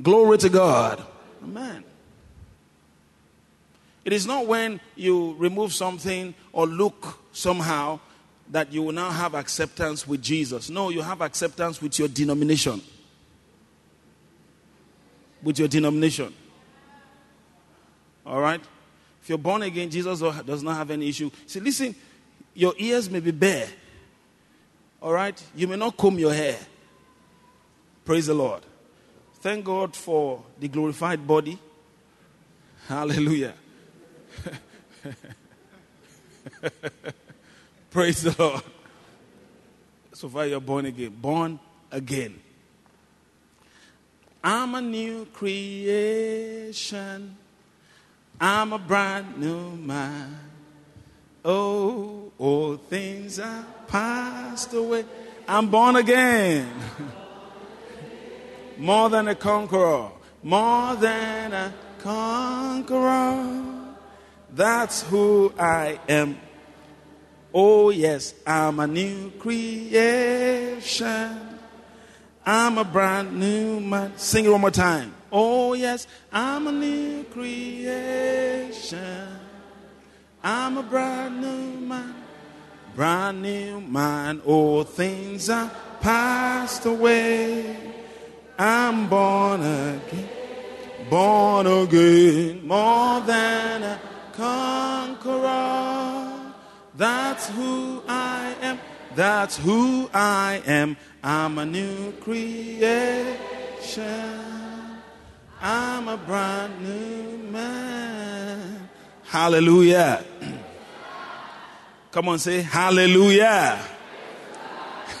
[0.00, 1.04] Glory to God.
[1.42, 1.84] Amen.
[4.04, 8.00] It is not when you remove something or look somehow
[8.50, 10.68] that you will now have acceptance with Jesus.
[10.68, 12.82] No, you have acceptance with your denomination.
[15.42, 16.34] With your denomination.
[18.26, 18.60] All right?
[19.22, 21.30] If you're born again, Jesus does not have any issue.
[21.46, 21.94] See, listen,
[22.54, 23.68] your ears may be bare.
[25.02, 25.40] All right?
[25.54, 26.58] You may not comb your hair.
[28.04, 28.62] Praise the Lord.
[29.40, 31.58] Thank God for the glorified body.
[32.88, 33.54] Hallelujah.
[37.90, 38.62] Praise the Lord.
[40.12, 41.10] So far, you're born again.
[41.10, 41.58] Born
[41.90, 42.40] again.
[44.42, 45.76] I'm a new creation.
[48.40, 50.38] I'm a brand new man.
[51.44, 55.04] Oh, all things are passed away.
[55.46, 56.68] I'm born again.
[58.78, 60.10] More than a conqueror.
[60.42, 63.74] More than a conqueror.
[64.54, 66.38] That's who I am.
[67.52, 71.38] Oh, yes, I'm a new creation.
[72.46, 74.16] I'm a brand new man.
[74.16, 75.14] Sing it one more time.
[75.30, 79.28] Oh, yes, I'm a new creation.
[80.46, 82.14] I'm a brand new man.
[82.94, 84.42] Brand new man.
[84.44, 85.70] All things are
[86.02, 87.78] passed away.
[88.58, 90.28] I'm born again.
[91.08, 92.66] Born again.
[92.66, 93.98] More than a
[94.34, 95.44] conqueror.
[96.94, 98.78] That's who I am.
[99.14, 100.98] That's who I am.
[101.22, 102.92] I'm a new creation.
[105.62, 108.83] I'm a brand new man.
[109.34, 110.24] Hallelujah.
[112.12, 113.80] Come on, say hallelujah.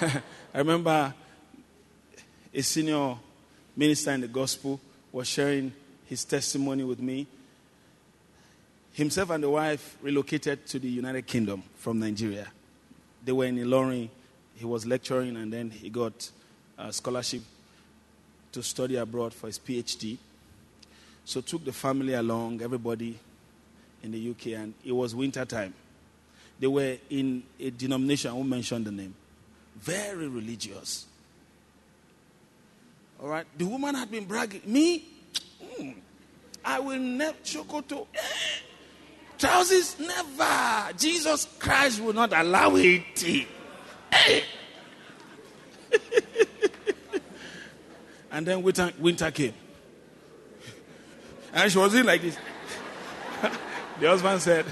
[0.54, 1.12] I remember
[2.54, 3.16] a senior
[3.76, 4.78] minister in the gospel
[5.10, 5.72] was sharing
[6.06, 7.26] his testimony with me.
[8.92, 12.46] Himself and the wife relocated to the United Kingdom from Nigeria.
[13.24, 14.08] They were in Ilorin
[14.54, 16.30] he was lecturing and then he got
[16.78, 17.42] a scholarship
[18.52, 20.18] to study abroad for his PhD.
[21.24, 23.18] So took the family along, everybody
[24.04, 25.72] in the UK, and it was winter time.
[26.60, 29.14] They were in a denomination, I won't mention the name,
[29.80, 31.06] very religious.
[33.20, 35.04] All right, the woman had been bragging, me,
[35.80, 35.94] mm,
[36.64, 38.06] I will never chokoto.
[38.14, 38.18] Eh,
[39.38, 40.92] trousers, never.
[40.96, 43.46] Jesus Christ will not allow it.
[48.30, 49.54] and then winter, winter came.
[51.52, 52.36] And she was in like this.
[54.00, 54.64] The husband said,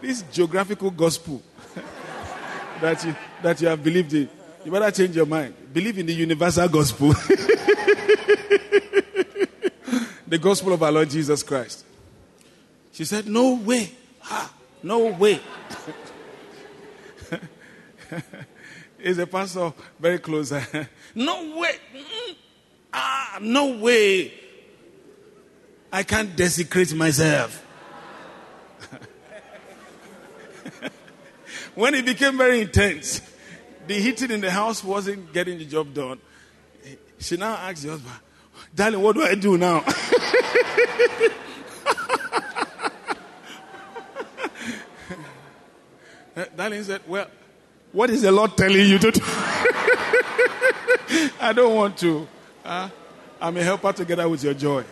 [0.00, 1.42] This geographical gospel
[2.80, 4.28] that, you, that you have believed in,
[4.64, 5.54] you better change your mind.
[5.72, 7.08] Believe in the universal gospel.
[10.26, 11.84] the gospel of our Lord Jesus Christ.
[12.92, 13.90] She said, No way.
[14.24, 14.52] Ah,
[14.82, 15.40] no way.
[19.00, 20.52] is a pastor very close.
[21.14, 21.76] no way.
[22.92, 24.32] Ah, no way.
[25.92, 27.65] I can't desecrate myself.
[31.76, 33.20] When it became very intense,
[33.86, 36.18] the heating in the house wasn't getting the job done.
[37.18, 38.16] She now asked the husband,
[38.74, 39.84] Darling, what do I do now?
[46.56, 47.28] Darling said, Well,
[47.92, 49.20] what is the Lord telling you to do?
[51.40, 52.26] I don't want to.
[52.64, 52.88] Uh,
[53.40, 54.84] I'm a helper together with your joy.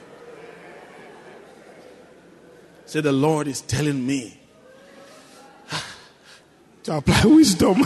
[2.86, 4.38] Say, the Lord is telling me
[6.84, 7.82] to apply wisdom.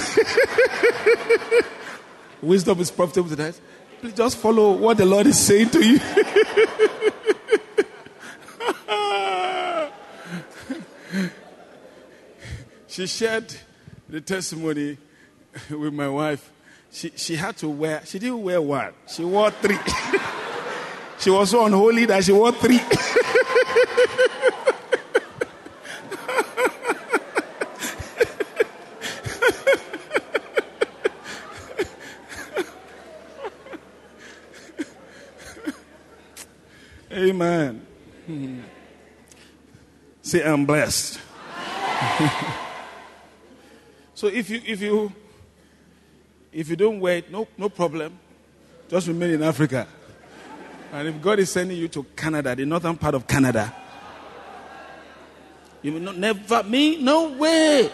[2.43, 3.59] wisdom is profitable to that.
[4.01, 5.99] Please just follow what the Lord is saying to you.
[12.89, 13.55] she shared
[14.09, 14.99] the testimony
[15.71, 16.51] with my wife,
[16.91, 19.79] she, she had to wear, she didn't wear one, she wore three.
[21.19, 22.81] she was so unholy that she wore three.
[37.19, 37.87] Amen.
[40.23, 41.21] Say, I'm blessed.
[44.15, 45.13] So if you if you
[46.53, 48.19] if you don't wait, no no problem.
[48.89, 49.87] Just remain in Africa.
[50.93, 53.73] And if God is sending you to Canada, the northern part of Canada,
[55.83, 57.91] you will not never me, no way.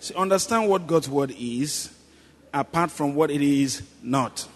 [0.00, 1.90] See, understand what God's word is,
[2.54, 4.48] apart from what it is not.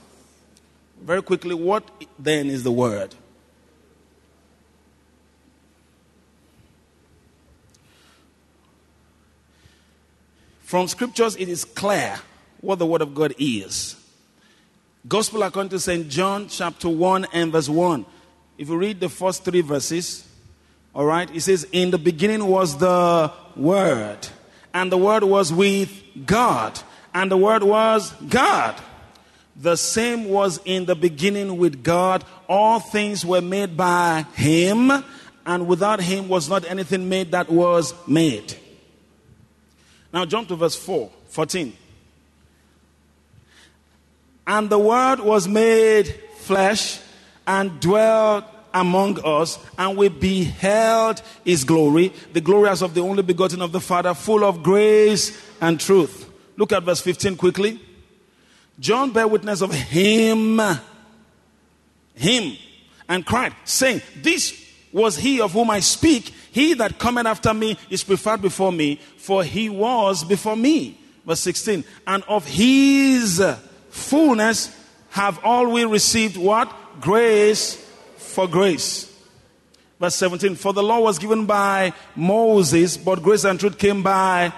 [1.03, 1.85] Very quickly, what
[2.19, 3.15] then is the word?
[10.63, 12.21] From scriptures, it is clear
[12.61, 13.97] what the Word of God is.
[15.09, 16.07] Gospel according to St.
[16.11, 18.05] John, chapter 1 and verse 1.
[18.59, 20.29] If you read the first three verses,
[20.95, 24.29] all right, it says, In the beginning was the Word,
[24.75, 26.79] and the Word was with God,
[27.15, 28.75] and the Word was God.
[29.57, 32.25] The same was in the beginning with God.
[32.49, 34.91] All things were made by Him,
[35.45, 38.55] and without Him was not anything made that was made.
[40.13, 41.77] Now jump to verse 4, 14.
[44.47, 47.01] And the Word was made flesh
[47.47, 53.23] and dwelt among us, and we beheld his glory, the glory as of the only
[53.23, 56.28] begotten of the Father, full of grace and truth.
[56.59, 57.81] Look at verse 15 quickly.
[58.81, 60.61] John bare witness of him,
[62.17, 62.57] him,
[63.09, 66.35] and cried, saying, This was he of whom I speak.
[66.51, 70.99] He that cometh after me is preferred before me, for he was before me.
[71.25, 71.85] Verse 16.
[72.09, 73.41] And of his
[73.91, 74.77] fullness
[75.11, 76.75] have all we received what?
[77.01, 77.77] Grace
[78.17, 79.05] for grace.
[80.01, 84.53] Verse 17, for the law was given by Moses, but grace and truth came by.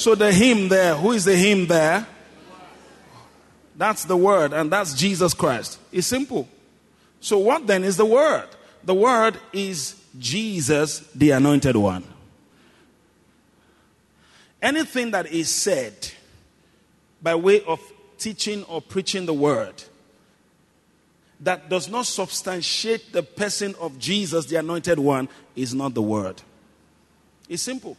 [0.00, 2.06] So the him there, who is the him there?
[3.76, 5.78] That's the word, and that's Jesus Christ.
[5.92, 6.48] It's simple.
[7.20, 8.48] So, what then is the word?
[8.82, 12.04] The word is Jesus, the anointed one.
[14.62, 15.92] Anything that is said
[17.20, 17.78] by way of
[18.16, 19.82] teaching or preaching the word
[21.40, 26.40] that does not substantiate the person of Jesus, the anointed one, is not the word.
[27.50, 27.98] It's simple.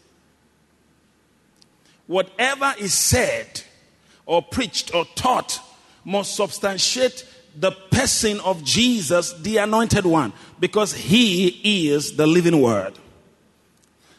[2.12, 3.62] Whatever is said
[4.26, 5.62] or preached or taught
[6.04, 7.26] must substantiate
[7.58, 13.00] the person of Jesus, the anointed one, because he is the living word.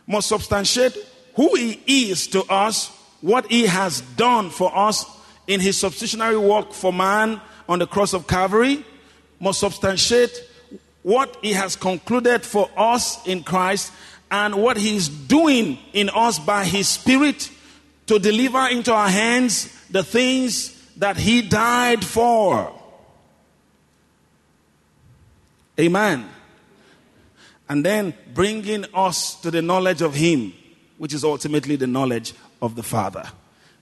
[0.07, 0.97] Must substantiate
[1.35, 2.89] who he is to us,
[3.21, 5.05] what he has done for us
[5.47, 8.87] in his substitutionary work for man on the cross of Calvary,
[9.39, 10.49] must substantiate
[11.03, 13.93] what he has concluded for us in Christ
[14.31, 17.51] and what he is doing in us by his spirit
[18.07, 22.73] to deliver into our hands the things that he died for.
[25.79, 26.29] Amen.
[27.69, 30.53] And then bringing us to the knowledge of him,
[30.99, 33.25] which is ultimately the knowledge of the Father.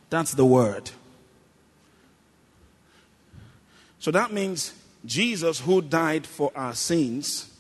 [0.09, 0.91] That's the word.
[3.99, 4.73] So that means
[5.05, 7.51] Jesus, who died for our sins,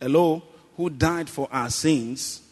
[0.00, 0.42] hello,
[0.76, 2.42] who died for our sins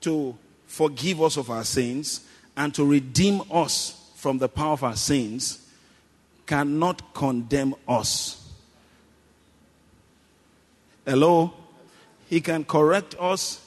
[0.00, 0.36] to
[0.66, 2.20] forgive us of our sins
[2.58, 5.64] and to redeem us from the power of our sins,
[6.44, 8.52] cannot condemn us.
[11.06, 11.54] Hello?
[12.28, 13.64] He can correct us,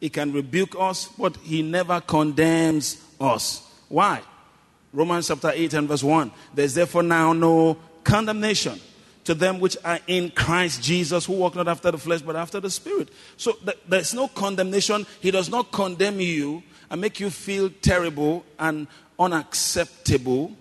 [0.00, 3.66] he can rebuke us, but he never condemns us.
[3.88, 4.20] Why?
[4.92, 6.30] Romans chapter 8 and verse 1.
[6.54, 8.78] There's therefore now no condemnation
[9.24, 12.60] to them which are in Christ Jesus, who walk not after the flesh, but after
[12.60, 13.08] the Spirit.
[13.38, 15.06] So th- there's no condemnation.
[15.20, 18.86] He does not condemn you and make you feel terrible and
[19.18, 20.52] unacceptable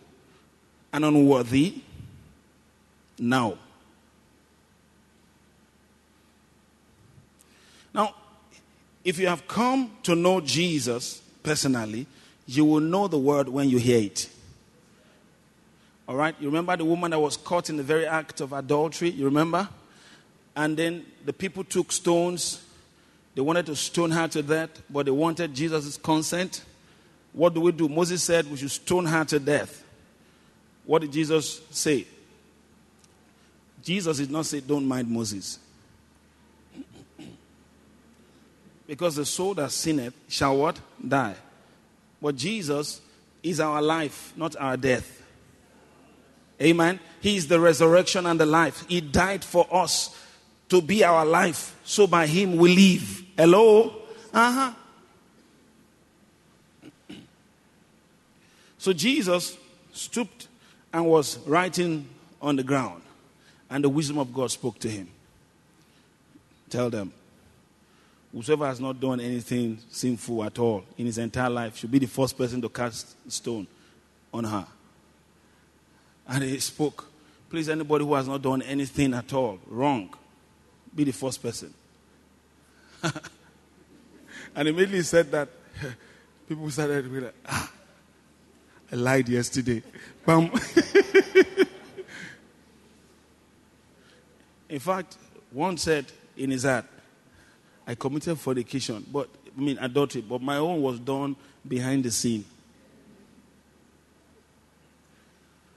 [0.91, 1.81] and unworthy.
[3.19, 3.57] No.
[7.93, 8.13] Now,
[9.03, 12.07] if you have come to know Jesus personally,
[12.47, 14.29] you will know the word when you hear it.
[16.07, 16.35] All right?
[16.39, 19.09] You remember the woman that was caught in the very act of adultery?
[19.09, 19.67] You remember?
[20.55, 22.61] And then the people took stones.
[23.35, 26.63] They wanted to stone her to death, but they wanted Jesus' consent.
[27.33, 27.89] What do we do?
[27.89, 29.83] Moses said we should stone her to death.
[30.85, 32.07] What did Jesus say?
[33.83, 35.59] Jesus did not say, Don't mind Moses.
[38.87, 40.79] because the soul that sinneth shall what?
[41.05, 41.35] Die.
[42.21, 43.01] But Jesus
[43.43, 45.23] is our life, not our death.
[46.61, 47.01] Amen.
[47.19, 48.85] He is the resurrection and the life.
[48.87, 50.17] He died for us
[50.69, 51.77] to be our life.
[51.83, 53.24] So by him we live.
[53.37, 53.93] Hello?
[54.33, 54.73] Uh huh.
[58.77, 59.57] So Jesus
[59.93, 60.47] stooped
[60.93, 62.07] and was writing
[62.41, 63.01] on the ground,
[63.69, 65.09] and the wisdom of God spoke to him.
[66.69, 67.11] Tell them,
[68.31, 72.05] whosoever has not done anything sinful at all in his entire life should be the
[72.05, 73.65] first person to cast stone
[74.33, 74.67] on her.
[76.27, 77.05] And he spoke,
[77.49, 80.13] Please, anybody who has not done anything at all wrong,
[80.93, 81.73] be the first person.
[84.55, 85.49] and immediately he said that,
[86.47, 87.71] people started to be like, ah,
[88.91, 89.81] I lied yesterday.
[90.25, 90.43] Bam.
[94.69, 95.17] in fact,
[95.51, 96.05] one said
[96.37, 96.85] in his heart,
[97.87, 101.35] I committed fornication, but I mean adultery, but my own was done
[101.67, 102.45] behind the scene.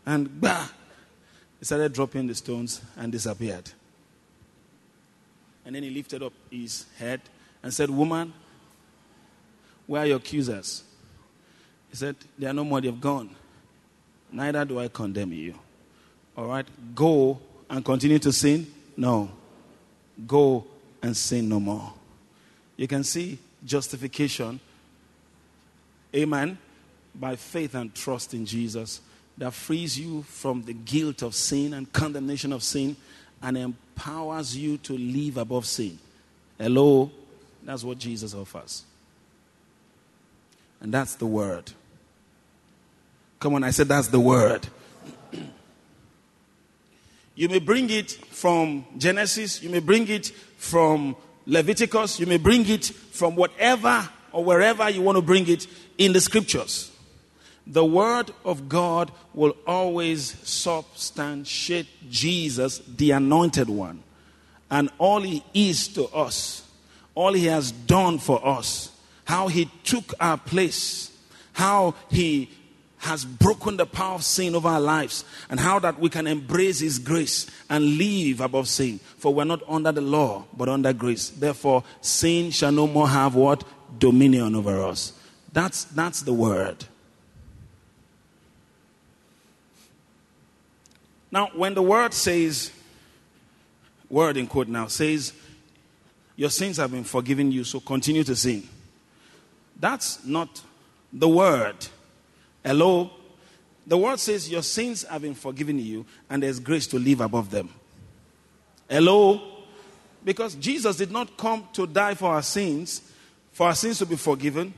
[0.07, 0.69] And bah,
[1.59, 3.71] he started dropping the stones and disappeared.
[5.69, 7.21] And then he lifted up his head
[7.63, 8.33] and said, Woman,
[9.87, 10.83] where are your accusers?
[11.91, 13.37] He said, They are no more, they've gone.
[14.33, 15.55] Neither do I condemn you.
[16.39, 16.67] All right?
[16.95, 17.39] Go
[17.69, 18.67] and continue to sin?
[18.97, 19.29] No.
[20.27, 20.65] Go
[21.03, 21.93] and sin no more.
[22.79, 24.59] You can see justification,
[26.17, 26.57] amen,
[27.15, 29.03] by faith and trust in Jesus
[29.37, 32.97] that frees you from the guilt of sin and condemnation of sin
[33.43, 33.85] and empowers
[34.57, 35.99] you to live above sin.
[36.59, 37.11] Hello?
[37.63, 38.85] That's what Jesus offers.
[40.81, 41.73] And that's the word.
[43.41, 44.67] Come on, I said that's the word.
[47.35, 51.15] you may bring it from Genesis, you may bring it from
[51.47, 55.67] Leviticus, you may bring it from whatever or wherever you want to bring it
[55.99, 56.91] in the scriptures.
[57.69, 64.03] The word of God will always substantiate Jesus, the anointed one,
[64.71, 66.67] and all he is to us,
[67.15, 68.91] all he has done for us,
[69.25, 71.15] how he took our place,
[71.53, 72.51] how he
[73.01, 76.81] has broken the power of sin over our lives and how that we can embrace
[76.81, 78.99] his grace and live above sin.
[79.19, 81.29] For we're not under the law but under grace.
[81.31, 83.63] Therefore sin shall no more have what?
[83.99, 85.13] Dominion over us.
[85.53, 86.87] That's that's the word
[91.31, 92.73] now when the word says
[94.09, 95.33] word in quote now says
[96.37, 98.67] your sins have been forgiven you so continue to sin
[99.79, 100.63] that's not
[101.13, 101.77] the word
[102.65, 103.11] Hello?
[103.87, 107.51] The word says, Your sins have been forgiven you, and there's grace to live above
[107.51, 107.71] them.
[108.89, 109.41] Hello?
[110.23, 113.01] Because Jesus did not come to die for our sins,
[113.53, 114.75] for our sins to be forgiven,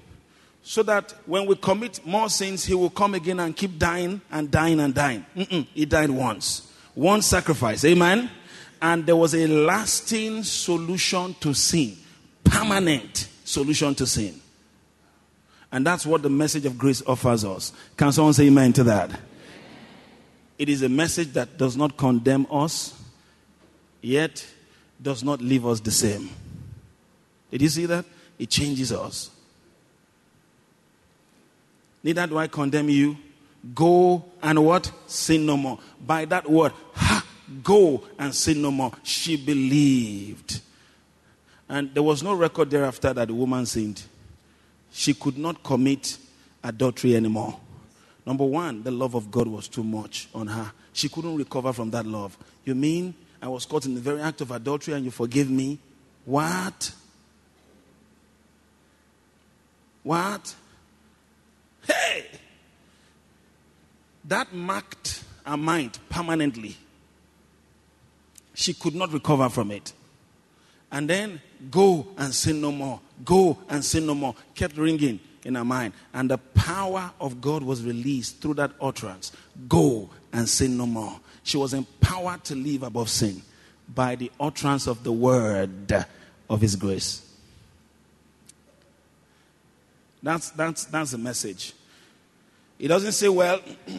[0.62, 4.51] so that when we commit more sins, He will come again and keep dying and
[4.51, 5.24] dying and dying.
[5.37, 5.66] Mm-mm.
[5.74, 6.73] He died once.
[6.95, 7.85] One sacrifice.
[7.85, 8.31] Amen?
[8.82, 11.97] And there was a lasting solution to sin,
[12.45, 14.41] permanent solution to sin.
[15.73, 17.73] And that's what the message of grace offers us.
[17.97, 19.11] Can someone say amen to that?
[20.59, 23.01] It is a message that does not condemn us,
[24.03, 24.45] yet
[25.01, 26.28] does not leave us the same.
[27.51, 28.05] Did you see that?
[28.39, 29.31] It changes us.
[32.02, 33.16] Neither do I condemn you.
[33.74, 34.90] Go and what?
[35.06, 35.78] Sin no more.
[36.05, 37.24] By that word, ha,
[37.62, 38.93] go and sin no more.
[39.02, 40.60] She believed.
[41.68, 44.02] And there was no record thereafter that the woman sinned
[44.93, 46.18] she could not commit
[46.62, 47.59] adultery anymore.
[48.27, 50.72] Number one, the love of God was too much on her.
[50.93, 52.36] She couldn't recover from that love.
[52.64, 55.78] You mean I was caught in the very act of adultery and you forgive me?
[56.24, 56.93] What?
[60.02, 60.55] What?
[61.86, 62.27] Hey!
[64.24, 66.77] That marked her mind permanently.
[68.55, 69.93] She could not recover from it.
[70.93, 71.40] And then
[71.70, 73.01] go and sin no more.
[73.24, 74.35] Go and sin no more.
[74.55, 75.94] Kept ringing in her mind.
[76.12, 79.32] And the power of God was released through that utterance.
[79.69, 81.19] Go and sin no more.
[81.43, 83.43] She was empowered to live above sin
[83.94, 86.05] by the utterance of the word
[86.48, 87.30] of his grace.
[90.23, 91.73] That's, that's, that's the message.
[92.79, 93.61] It doesn't say, well,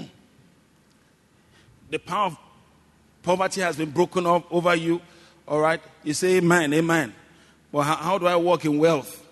[1.90, 2.38] the power of
[3.24, 5.02] poverty has been broken up over you.
[5.48, 5.82] All right?
[6.04, 7.14] You say, Amen, Amen.
[7.72, 9.26] Well, how, how do I walk in wealth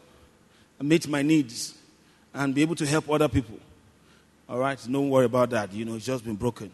[0.79, 1.75] and meet my needs
[2.33, 3.59] and be able to help other people?
[4.47, 4.79] All right?
[4.89, 5.73] Don't worry about that.
[5.73, 6.71] You know, it's just been broken.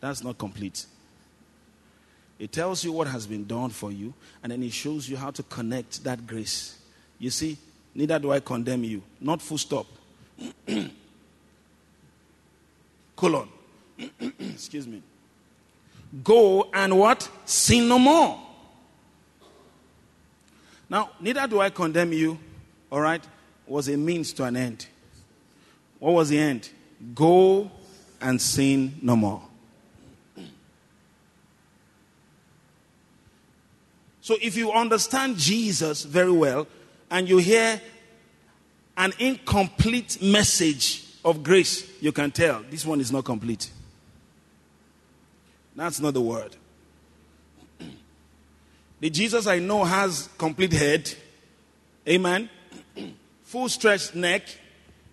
[0.00, 0.86] That's not complete.
[2.38, 5.30] It tells you what has been done for you, and then it shows you how
[5.32, 6.78] to connect that grace.
[7.18, 7.58] You see,
[7.94, 9.02] neither do I condemn you.
[9.20, 9.86] Not full stop.
[13.16, 13.48] Colon.
[14.38, 15.02] Excuse me.
[16.22, 17.28] Go and what?
[17.44, 18.40] Sin no more.
[20.88, 22.38] Now, neither do I condemn you,
[22.90, 23.22] all right,
[23.66, 24.86] was a means to an end.
[25.98, 26.70] What was the end?
[27.14, 27.70] Go
[28.20, 29.42] and sin no more.
[34.20, 36.66] So, if you understand Jesus very well
[37.10, 37.80] and you hear
[38.96, 43.70] an incomplete message of grace, you can tell this one is not complete.
[45.76, 46.56] That's not the word.
[49.00, 51.14] The Jesus I know has complete head.
[52.08, 52.50] Amen.
[53.44, 54.42] Full stretched neck,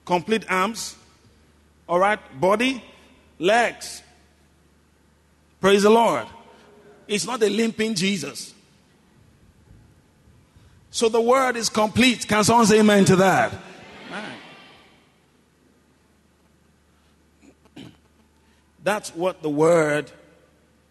[0.05, 0.95] complete arms.
[1.87, 2.19] All right.
[2.41, 2.83] Body,
[3.37, 4.01] legs.
[5.61, 6.25] Praise the Lord.
[7.07, 8.54] It's not a limping Jesus.
[10.95, 12.25] So the word is complete.
[12.25, 13.53] Can someone say amen to that?
[18.81, 20.09] That's what the word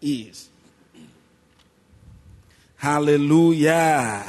[0.03, 0.47] is.
[2.75, 4.23] Hallelujah.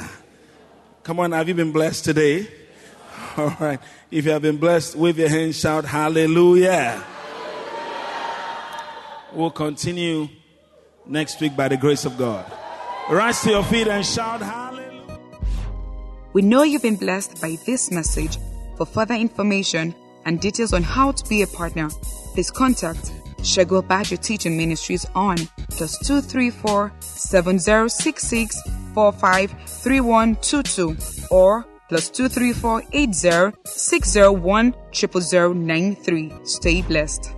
[1.03, 2.47] Come on, have you been blessed today?
[3.37, 3.79] All right.
[4.09, 7.03] If you have been blessed, wave your hands, shout hallelujah.
[9.31, 10.27] We'll continue
[11.05, 12.51] next week by the grace of God.
[13.11, 14.86] Rise to your feet and shout hallelujah.
[16.33, 18.37] We know you've been blessed by this message.
[18.77, 19.93] For further information
[20.25, 21.89] and details on how to be a partner,
[22.33, 25.37] please contact Segun Obadje Teaching Ministries on
[25.69, 28.61] plus 234 7066
[28.93, 30.97] 453122
[31.31, 36.33] or plus 234 80 601 00093.
[36.43, 37.36] Stay blessed.